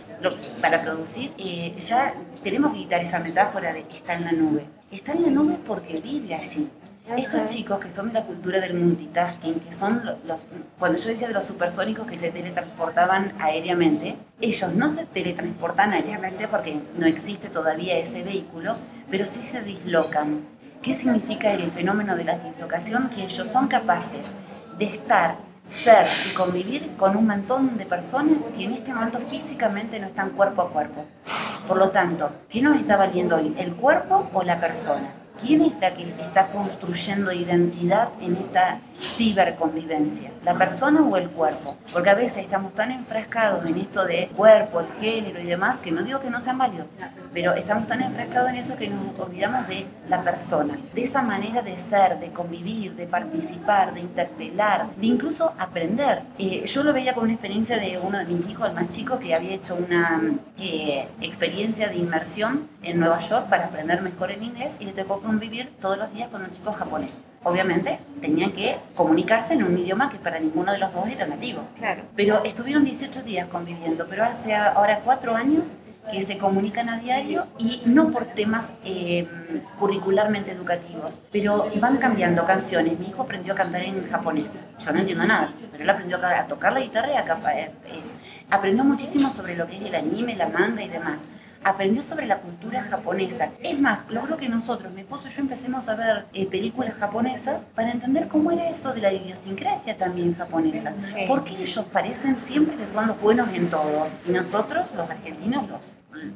para 0.61 0.83
producir, 0.83 1.33
eh, 1.39 1.75
ya 1.79 2.15
tenemos 2.43 2.73
que 2.73 2.81
quitar 2.81 3.01
esa 3.03 3.21
metáfora 3.21 3.73
de 3.73 3.81
está 3.91 4.15
en 4.15 4.25
la 4.25 4.33
nube. 4.33 4.67
Está 4.91 5.13
en 5.13 5.23
la 5.23 5.31
nube 5.31 5.57
porque 5.67 5.95
vive 6.01 6.35
allí. 6.35 6.69
Estos 7.17 7.51
chicos 7.51 7.81
que 7.81 7.91
son 7.91 8.09
de 8.09 8.15
la 8.15 8.23
cultura 8.23 8.61
del 8.61 8.75
multitasking, 8.75 9.61
que 9.61 9.73
son 9.73 10.03
los, 10.25 10.49
cuando 10.79 10.97
yo 10.99 11.09
decía 11.09 11.27
de 11.27 11.35
los 11.35 11.45
supersónicos 11.45 12.07
que 12.07 12.17
se 12.17 12.31
teletransportaban 12.31 13.33
aéreamente, 13.41 14.17
ellos 14.41 14.73
no 14.75 14.91
se 14.91 15.07
teletransportan 15.07 15.93
aéreamente 15.93 16.47
porque 16.47 16.81
no 16.97 17.07
existe 17.07 17.49
todavía 17.49 17.99
ese 17.99 18.23
vehículo, 18.23 18.75
pero 19.11 19.27
sí 19.27 19.43
se 19.43 19.61
dislocan. 19.63 20.41
¿Qué 20.83 20.95
significa 20.95 21.53
el 21.53 21.71
fenómeno 21.73 22.17
de 22.17 22.25
la 22.25 22.39
dislocación? 22.39 23.11
Que 23.11 23.25
ellos 23.25 23.49
son 23.49 23.67
capaces 23.67 24.31
de 24.79 24.85
estar, 24.85 25.37
ser 25.67 26.07
y 26.31 26.35
convivir 26.35 26.95
con 26.97 27.17
un 27.17 27.27
montón 27.27 27.77
de 27.77 27.87
personas 27.87 28.45
que 28.57 28.65
en 28.65 28.73
este 28.73 28.95
momento 28.95 29.19
físicamente 29.19 29.99
no 29.99 30.07
están 30.07 30.31
cuerpo 30.31 30.63
a 30.63 30.71
cuerpo. 30.71 31.05
Por 31.67 31.77
lo 31.77 31.91
tanto, 31.91 32.31
¿qué 32.49 32.63
nos 32.63 32.77
está 32.77 32.97
valiendo 32.97 33.37
hoy? 33.37 33.55
¿El 33.59 33.75
cuerpo 33.75 34.31
o 34.33 34.43
la 34.43 34.61
persona? 34.61 35.20
¿Quién 35.39 35.63
es 35.63 35.73
la 35.81 35.95
que 35.95 36.09
está 36.19 36.51
construyendo 36.53 37.33
identidad 37.33 38.11
en 38.21 38.33
esta 38.33 38.81
ciberconvivencia? 39.01 40.31
¿La 40.45 40.57
persona 40.57 41.03
o 41.03 41.17
el 41.17 41.31
cuerpo? 41.31 41.77
Porque 41.93 42.11
a 42.11 42.15
veces 42.15 42.45
estamos 42.45 42.75
tan 42.75 42.91
enfrascados 42.91 43.65
en 43.67 43.79
esto 43.79 44.05
de 44.05 44.29
cuerpo, 44.37 44.81
el 44.81 44.93
género 44.93 45.41
y 45.41 45.47
demás, 45.47 45.81
que 45.81 45.91
no 45.91 46.03
digo 46.03 46.21
que 46.21 46.31
no 46.31 46.41
sean 46.41 46.59
válidos, 46.59 46.87
pero 47.33 47.55
estamos 47.55 47.87
tan 47.87 48.03
enfrascados 48.03 48.51
en 48.51 48.57
eso 48.57 48.77
que 48.77 48.89
nos 48.89 49.19
olvidamos 49.19 49.67
de 49.69 49.87
la 50.09 50.23
persona, 50.23 50.79
de 50.95 51.03
esa 51.03 51.23
manera 51.23 51.63
de 51.63 51.79
ser, 51.79 52.19
de 52.19 52.31
convivir, 52.31 52.95
de 52.95 53.07
participar, 53.07 53.95
de 53.95 54.01
interpelar, 54.01 54.95
de 54.97 55.07
incluso 55.07 55.55
aprender. 55.59 56.23
Eh, 56.39 56.65
yo 56.67 56.83
lo 56.83 56.93
veía 56.93 57.15
como 57.15 57.25
una 57.25 57.35
experiencia 57.35 57.79
de 57.79 57.99
uno 57.99 58.19
de 58.19 58.25
mis 58.25 58.49
hijos, 58.49 58.69
el 58.69 58.75
más 58.75 58.89
chico, 58.89 59.19
que 59.19 59.35
había 59.35 59.55
hecho 59.55 59.77
una 59.77 60.21
eh, 60.59 61.09
experiencia 61.21 61.89
de 61.89 61.97
inmersión 61.97 62.69
en 62.83 63.01
Nueva 63.01 63.19
York 63.19 63.49
para 63.49 63.67
aprender 63.67 64.03
mejor 64.03 64.31
el 64.31 64.43
inglés 64.43 64.77
y 64.81 64.85
le 64.85 64.93
tocó 64.93 65.21
convivir 65.21 65.73
todos 65.81 65.99
los 65.99 66.13
días 66.13 66.29
con 66.29 66.43
un 66.43 66.51
chico 66.51 66.73
japonés. 66.73 67.23
Obviamente 67.43 67.99
tenían 68.21 68.53
que 68.53 68.77
comunicarse 68.95 69.55
en 69.55 69.63
un 69.63 69.79
idioma 69.79 70.11
que 70.11 70.19
para 70.19 70.39
ninguno 70.39 70.73
de 70.73 70.79
los 70.79 70.93
dos 70.93 71.09
era 71.09 71.27
nativo. 71.27 71.63
Claro. 71.75 72.03
Pero 72.15 72.45
estuvieron 72.45 72.85
18 72.85 73.23
días 73.23 73.49
conviviendo, 73.49 74.07
pero 74.09 74.25
hace 74.25 74.55
ahora 74.55 75.01
cuatro 75.03 75.35
años 75.35 75.77
que 76.13 76.21
se 76.21 76.37
comunican 76.37 76.91
a 76.91 76.99
diario 76.99 77.47
y 77.59 77.83
no 77.87 78.11
por 78.11 78.27
temas 78.27 78.75
eh, 78.85 79.27
curricularmente 79.79 80.51
educativos, 80.51 81.21
pero 81.33 81.67
van 81.77 81.97
cambiando 81.97 82.45
canciones. 82.45 82.99
Mi 82.99 83.09
hijo 83.09 83.23
aprendió 83.23 83.55
a 83.55 83.57
cantar 83.57 83.83
en 83.85 84.07
japonés. 84.07 84.67
Yo 84.85 84.93
no 84.93 84.99
entiendo 85.01 85.25
nada, 85.25 85.51
pero 85.73 85.83
él 85.83 85.89
aprendió 85.91 86.19
a 86.23 86.47
tocar 86.47 86.75
la 86.75 86.81
guitarra 86.81 87.09
y 87.13 87.17
a, 87.17 87.53
eh, 87.55 87.73
eh, 87.87 87.93
aprendió 88.51 88.85
muchísimo 88.85 89.31
sobre 89.31 89.57
lo 89.57 89.67
que 89.67 89.77
es 89.77 89.83
el 89.83 89.95
anime, 89.95 90.37
la 90.37 90.49
manga 90.49 90.83
y 90.83 90.89
demás 90.89 91.23
aprendió 91.65 92.03
sobre 92.03 92.27
la 92.27 92.39
cultura 92.39 92.83
japonesa. 92.83 93.51
Es 93.63 93.79
más, 93.79 94.09
logró 94.11 94.37
que 94.37 94.49
nosotros, 94.49 94.93
mi 94.93 95.03
esposo 95.03 95.29
y 95.29 95.31
yo, 95.31 95.43
empecemos 95.43 95.89
a 95.89 95.95
ver 95.95 96.27
eh, 96.33 96.47
películas 96.47 96.95
japonesas 96.95 97.69
para 97.75 97.91
entender 97.91 98.29
cómo 98.29 98.51
era 98.51 98.69
eso 98.69 98.93
de 98.93 99.01
la 99.01 99.13
idiosincrasia 99.13 99.97
también 99.97 100.35
japonesa. 100.35 100.95
Porque 101.29 101.63
ellos 101.63 101.85
parecen 101.93 102.37
siempre 102.37 102.77
que 102.77 102.87
son 102.87 103.09
los 103.09 103.21
buenos 103.21 103.53
en 103.53 103.69
todo 103.69 104.09
y 104.27 104.33
nosotros, 104.33 104.95
los 104.95 105.11
argentinos, 105.11 105.69
los 105.69 105.81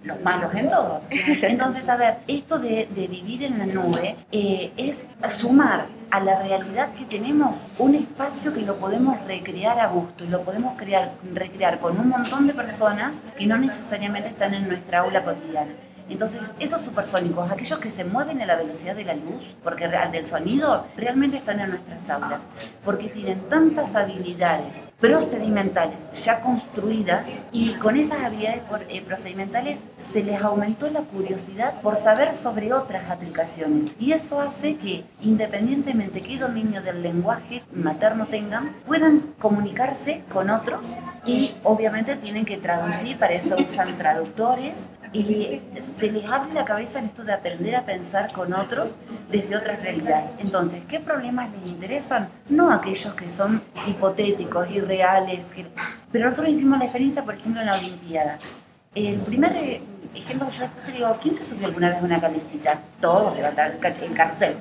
los 0.02 0.20
malos 0.20 0.54
en 0.54 0.68
todo. 0.68 1.02
Entonces, 1.42 1.88
a 1.88 1.96
ver, 1.96 2.18
esto 2.26 2.58
de, 2.58 2.88
vivir 2.94 3.44
en 3.44 3.58
la 3.58 3.66
nube 3.66 4.16
eh, 4.32 4.72
es 4.76 5.04
sumar 5.28 5.86
a 6.10 6.20
la 6.20 6.42
realidad 6.42 6.92
que 6.94 7.04
tenemos 7.04 7.58
un 7.78 7.94
espacio 7.94 8.54
que 8.54 8.62
lo 8.62 8.76
podemos 8.76 9.18
recrear 9.26 9.80
a 9.80 9.88
gusto 9.88 10.24
y 10.24 10.28
lo 10.28 10.42
podemos 10.42 10.76
crear, 10.76 11.12
recrear 11.32 11.80
con 11.80 11.98
un 11.98 12.08
montón 12.08 12.46
de 12.46 12.54
personas 12.54 13.20
que 13.36 13.46
no 13.46 13.56
necesariamente 13.58 14.28
están 14.28 14.54
en 14.54 14.68
nuestra 14.68 15.00
aula 15.00 15.24
cotidiana. 15.24 15.72
Entonces, 16.08 16.42
esos 16.60 16.82
supersónicos, 16.82 17.50
aquellos 17.50 17.78
que 17.78 17.90
se 17.90 18.04
mueven 18.04 18.40
a 18.42 18.46
la 18.46 18.56
velocidad 18.56 18.94
de 18.94 19.04
la 19.04 19.14
luz, 19.14 19.56
porque 19.62 19.88
del 19.88 20.26
sonido, 20.26 20.86
realmente 20.96 21.36
están 21.38 21.60
en 21.60 21.70
nuestras 21.70 22.10
aulas, 22.10 22.46
porque 22.84 23.08
tienen 23.08 23.48
tantas 23.48 23.94
habilidades 23.94 24.88
procedimentales 25.00 26.10
ya 26.24 26.40
construidas 26.40 27.46
y 27.52 27.72
con 27.74 27.96
esas 27.96 28.22
habilidades 28.22 28.62
eh, 28.88 29.02
procedimentales 29.02 29.80
se 29.98 30.22
les 30.22 30.40
aumentó 30.42 30.90
la 30.90 31.00
curiosidad 31.00 31.80
por 31.80 31.96
saber 31.96 32.34
sobre 32.34 32.72
otras 32.72 33.10
aplicaciones. 33.10 33.92
Y 33.98 34.12
eso 34.12 34.40
hace 34.40 34.76
que, 34.76 35.04
independientemente 35.22 36.20
qué 36.20 36.38
dominio 36.38 36.82
del 36.82 37.02
lenguaje 37.02 37.62
materno 37.72 38.26
tengan, 38.26 38.74
puedan 38.86 39.20
comunicarse 39.38 40.22
con 40.32 40.50
otros 40.50 40.94
y 41.26 41.54
obviamente 41.62 42.16
tienen 42.16 42.44
que 42.44 42.56
traducir, 42.56 43.18
para 43.18 43.34
eso 43.34 43.56
usan 43.56 43.96
traductores 43.96 44.90
y 45.14 45.62
se 45.80 46.10
les 46.10 46.28
abre 46.28 46.52
la 46.52 46.64
cabeza 46.64 46.98
en 46.98 47.06
esto 47.06 47.22
de 47.22 47.32
aprender 47.32 47.76
a 47.76 47.86
pensar 47.86 48.32
con 48.32 48.52
otros 48.52 48.96
desde 49.30 49.56
otras 49.56 49.80
realidades. 49.80 50.34
Entonces, 50.38 50.82
¿qué 50.88 50.98
problemas 50.98 51.50
les 51.52 51.70
interesan? 51.70 52.28
No 52.48 52.72
aquellos 52.72 53.14
que 53.14 53.28
son 53.28 53.62
hipotéticos, 53.86 54.68
irreales, 54.70 55.54
pero 56.10 56.28
nosotros 56.28 56.52
hicimos 56.52 56.78
la 56.78 56.86
experiencia, 56.86 57.24
por 57.24 57.34
ejemplo, 57.34 57.60
en 57.60 57.66
la 57.68 57.78
Olimpiada. 57.78 58.38
El 58.94 59.18
primer 59.20 59.56
eh, 59.56 59.82
ejemplo 60.14 60.48
que 60.48 60.54
yo 60.54 60.62
les 60.62 60.70
puse, 60.72 60.92
digo, 60.92 61.16
¿quién 61.22 61.34
se 61.34 61.44
subió 61.44 61.68
alguna 61.68 61.90
vez 61.90 61.98
a 61.98 62.04
una 62.04 62.20
calecita? 62.20 62.80
Todos 63.00 63.36
levantan 63.36 63.72
el 64.02 64.14
carrusel, 64.14 64.56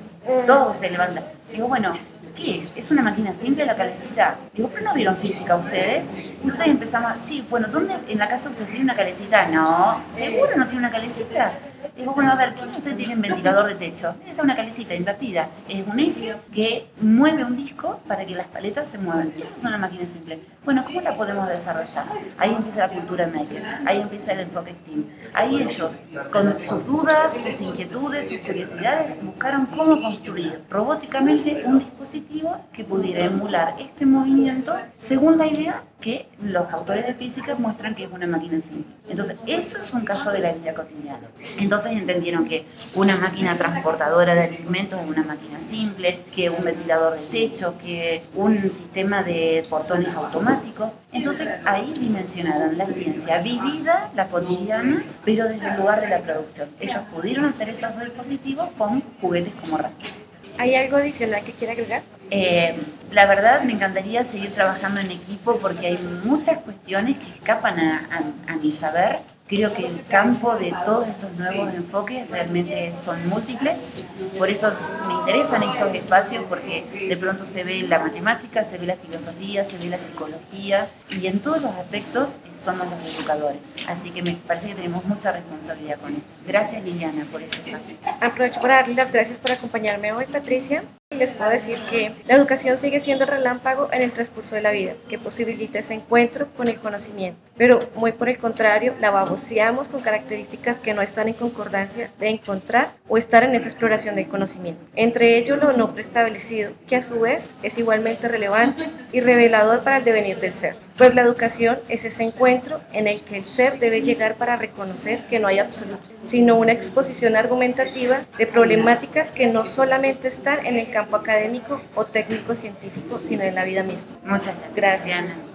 todos 0.46 0.78
se 0.78 0.90
levantan. 0.90 1.24
Digo, 1.52 1.66
bueno, 1.66 1.94
¿qué 2.34 2.60
es? 2.60 2.72
¿Es 2.76 2.90
una 2.90 3.02
máquina 3.02 3.32
simple 3.32 3.64
la 3.64 3.76
calecita? 3.76 4.36
Digo, 4.52 4.68
pero 4.72 4.84
no 4.84 4.94
vieron 4.94 5.16
física 5.16 5.56
ustedes. 5.56 6.10
Entonces 6.42 6.66
empezamos, 6.66 7.12
sí, 7.24 7.46
bueno, 7.48 7.68
¿dónde 7.68 7.94
en 8.08 8.18
la 8.18 8.28
casa 8.28 8.50
usted 8.50 8.66
tiene 8.66 8.84
una 8.84 8.96
calecita? 8.96 9.48
No, 9.48 10.02
¿seguro 10.14 10.56
no 10.56 10.64
tiene 10.66 10.80
una 10.80 10.90
calecita? 10.90 11.52
Digo, 11.96 12.12
bueno, 12.14 12.32
a 12.32 12.36
ver, 12.36 12.54
¿quién 12.54 12.82
de 12.82 12.94
tiene 12.94 13.14
un 13.14 13.22
ventilador 13.22 13.66
de 13.66 13.74
techo? 13.74 14.14
Es 14.26 14.38
una 14.38 14.56
calecita 14.56 14.94
invertida. 14.94 15.48
Es 15.68 15.86
un 15.86 16.00
eje 16.00 16.34
que 16.52 16.88
mueve 17.00 17.44
un 17.44 17.56
disco 17.56 18.00
para 18.08 18.24
que 18.24 18.34
las 18.34 18.46
paletas 18.48 18.88
se 18.88 18.98
muevan. 18.98 19.32
Esa 19.40 19.56
es 19.56 19.64
una 19.64 19.78
máquina 19.78 20.06
simple. 20.06 20.40
Bueno, 20.64 20.82
¿cómo 20.84 21.00
la 21.02 21.14
podemos 21.14 21.46
desarrollar? 21.46 22.06
Ahí 22.38 22.54
empieza 22.56 22.80
la 22.80 22.88
cultura 22.88 23.28
maker, 23.28 23.62
ahí 23.84 24.00
empieza 24.00 24.32
el 24.32 24.40
enfoque 24.40 24.74
team. 24.86 25.04
Ahí 25.34 25.62
ellos, 25.62 26.00
con 26.32 26.58
sus 26.60 26.86
dudas, 26.86 27.34
sus 27.34 27.60
inquietudes, 27.60 28.30
sus 28.30 28.38
curiosidades, 28.38 29.14
buscaron 29.22 29.66
cómo 29.66 30.00
construir 30.00 30.62
robóticamente 30.70 31.64
un 31.66 31.78
dispositivo 31.78 32.56
que 32.72 32.82
pudiera 32.82 33.26
emular 33.26 33.74
este 33.78 34.06
movimiento 34.06 34.74
según 34.98 35.36
la 35.36 35.46
idea 35.46 35.82
que 36.04 36.26
los 36.42 36.70
autores 36.70 37.06
de 37.06 37.14
física 37.14 37.54
muestran 37.54 37.94
que 37.94 38.04
es 38.04 38.12
una 38.12 38.26
máquina 38.26 38.60
simple. 38.60 38.92
Entonces, 39.08 39.38
eso 39.46 39.78
es 39.80 39.94
un 39.94 40.04
caso 40.04 40.30
de 40.30 40.40
la 40.40 40.52
vida 40.52 40.74
cotidiana. 40.74 41.28
Entonces 41.58 41.92
entendieron 41.92 42.44
que 42.44 42.66
una 42.94 43.16
máquina 43.16 43.56
transportadora 43.56 44.34
de 44.34 44.42
alimentos 44.42 45.00
es 45.00 45.08
una 45.08 45.22
máquina 45.22 45.62
simple, 45.62 46.20
que 46.34 46.50
un 46.50 46.62
ventilador 46.62 47.18
de 47.18 47.24
techo, 47.28 47.78
que 47.78 48.22
un 48.34 48.70
sistema 48.70 49.22
de 49.22 49.64
portones 49.70 50.14
automáticos. 50.14 50.90
Entonces, 51.10 51.56
ahí 51.64 51.90
dimensionaron 51.98 52.76
la 52.76 52.86
ciencia 52.86 53.38
vivida, 53.38 54.10
la 54.14 54.28
cotidiana, 54.28 55.02
pero 55.24 55.48
desde 55.48 55.68
el 55.68 55.76
lugar 55.78 56.02
de 56.02 56.08
la 56.08 56.18
producción. 56.18 56.68
Ellos 56.80 57.00
pudieron 57.14 57.46
hacer 57.46 57.70
esos 57.70 57.98
dispositivos 57.98 58.68
con 58.76 59.02
juguetes 59.22 59.54
como 59.54 59.78
Raquel. 59.78 60.23
¿Hay 60.58 60.74
algo 60.74 60.96
adicional 60.96 61.42
que 61.44 61.52
quiera 61.52 61.72
agregar? 61.72 62.02
Eh, 62.30 62.74
la 63.10 63.26
verdad 63.26 63.62
me 63.62 63.72
encantaría 63.72 64.24
seguir 64.24 64.52
trabajando 64.52 65.00
en 65.00 65.10
equipo 65.10 65.58
porque 65.58 65.88
hay 65.88 65.98
muchas 66.24 66.58
cuestiones 66.58 67.16
que 67.18 67.30
escapan 67.30 67.78
a 67.80 68.56
mi 68.56 68.72
saber 68.72 69.18
Creo 69.46 69.74
que 69.74 69.84
el 69.86 70.06
campo 70.06 70.56
de 70.56 70.72
todos 70.86 71.06
estos 71.06 71.30
nuevos 71.32 71.74
enfoques 71.74 72.30
realmente 72.30 72.94
son 73.04 73.28
múltiples, 73.28 73.90
por 74.38 74.48
eso 74.48 74.72
me 75.06 75.14
interesan 75.14 75.62
estos 75.62 75.94
espacios 75.94 76.44
porque 76.48 76.86
de 77.10 77.16
pronto 77.18 77.44
se 77.44 77.62
ve 77.62 77.82
la 77.82 77.98
matemática, 77.98 78.64
se 78.64 78.78
ve 78.78 78.86
la 78.86 78.96
filosofía, 78.96 79.62
se 79.62 79.76
ve 79.76 79.90
la 79.90 79.98
psicología 79.98 80.88
y 81.10 81.26
en 81.26 81.40
todos 81.40 81.60
los 81.60 81.74
aspectos 81.74 82.30
somos 82.64 82.86
los 82.88 83.18
educadores. 83.18 83.58
Así 83.86 84.10
que 84.10 84.22
me 84.22 84.32
parece 84.32 84.68
que 84.68 84.76
tenemos 84.76 85.04
mucha 85.04 85.32
responsabilidad 85.32 85.98
con 86.00 86.12
esto. 86.12 86.24
Gracias 86.46 86.82
Liliana 86.82 87.26
por 87.30 87.42
este 87.42 87.70
espacio. 87.70 87.98
Aprovecho 88.22 88.60
para 88.60 88.76
darle 88.76 88.94
las 88.94 89.12
gracias 89.12 89.38
por 89.38 89.52
acompañarme 89.52 90.12
hoy, 90.12 90.24
Patricia 90.24 90.84
les 91.14 91.32
puedo 91.32 91.50
decir 91.50 91.78
que 91.90 92.12
la 92.26 92.34
educación 92.34 92.78
sigue 92.78 93.00
siendo 93.00 93.26
relámpago 93.26 93.88
en 93.92 94.02
el 94.02 94.12
transcurso 94.12 94.54
de 94.54 94.62
la 94.62 94.70
vida, 94.70 94.94
que 95.08 95.18
posibilita 95.18 95.78
ese 95.78 95.94
encuentro 95.94 96.48
con 96.56 96.68
el 96.68 96.78
conocimiento. 96.78 97.38
Pero 97.56 97.78
muy 97.94 98.12
por 98.12 98.28
el 98.28 98.38
contrario, 98.38 98.94
la 99.00 99.10
baboseamos 99.10 99.88
con 99.88 100.00
características 100.00 100.78
que 100.78 100.94
no 100.94 101.02
están 101.02 101.28
en 101.28 101.34
concordancia 101.34 102.10
de 102.18 102.28
encontrar 102.28 102.92
o 103.08 103.18
estar 103.18 103.44
en 103.44 103.54
esa 103.54 103.68
exploración 103.68 104.14
del 104.14 104.28
conocimiento. 104.28 104.82
Entre 104.94 105.38
ellos 105.38 105.58
lo 105.58 105.72
no 105.72 105.92
preestablecido, 105.92 106.72
que 106.88 106.96
a 106.96 107.02
su 107.02 107.20
vez 107.20 107.50
es 107.62 107.78
igualmente 107.78 108.28
relevante 108.28 108.88
y 109.12 109.20
revelador 109.20 109.82
para 109.82 109.98
el 109.98 110.04
devenir 110.04 110.38
del 110.38 110.52
ser. 110.52 110.83
Pues 110.96 111.12
la 111.16 111.22
educación 111.22 111.80
es 111.88 112.04
ese 112.04 112.22
encuentro 112.22 112.80
en 112.92 113.08
el 113.08 113.22
que 113.22 113.36
el 113.36 113.44
ser 113.44 113.80
debe 113.80 114.02
llegar 114.02 114.36
para 114.36 114.56
reconocer 114.56 115.26
que 115.28 115.40
no 115.40 115.48
hay 115.48 115.58
absoluto, 115.58 116.08
sino 116.24 116.56
una 116.56 116.70
exposición 116.70 117.34
argumentativa 117.34 118.26
de 118.38 118.46
problemáticas 118.46 119.32
que 119.32 119.48
no 119.48 119.64
solamente 119.64 120.28
están 120.28 120.64
en 120.64 120.76
el 120.76 120.88
campo 120.90 121.16
académico 121.16 121.80
o 121.96 122.04
técnico 122.04 122.54
científico, 122.54 123.18
sino 123.20 123.42
en 123.42 123.56
la 123.56 123.64
vida 123.64 123.82
misma. 123.82 124.12
Muchas 124.24 124.54
gracias. 124.76 125.54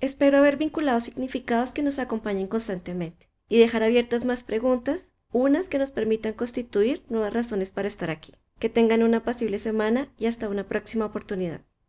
Espero 0.00 0.36
haber 0.36 0.58
vinculado 0.58 1.00
significados 1.00 1.72
que 1.72 1.82
nos 1.82 1.98
acompañen 1.98 2.46
constantemente 2.46 3.30
y 3.48 3.58
dejar 3.58 3.82
abiertas 3.82 4.26
más 4.26 4.42
preguntas, 4.42 5.12
unas 5.32 5.68
que 5.68 5.78
nos 5.78 5.90
permitan 5.90 6.34
constituir 6.34 7.02
nuevas 7.08 7.32
razones 7.32 7.70
para 7.70 7.88
estar 7.88 8.10
aquí. 8.10 8.34
Que 8.58 8.68
tengan 8.68 9.02
una 9.02 9.24
pasible 9.24 9.58
semana 9.58 10.08
y 10.18 10.26
hasta 10.26 10.48
una 10.48 10.64
próxima 10.64 11.06
oportunidad. 11.06 11.62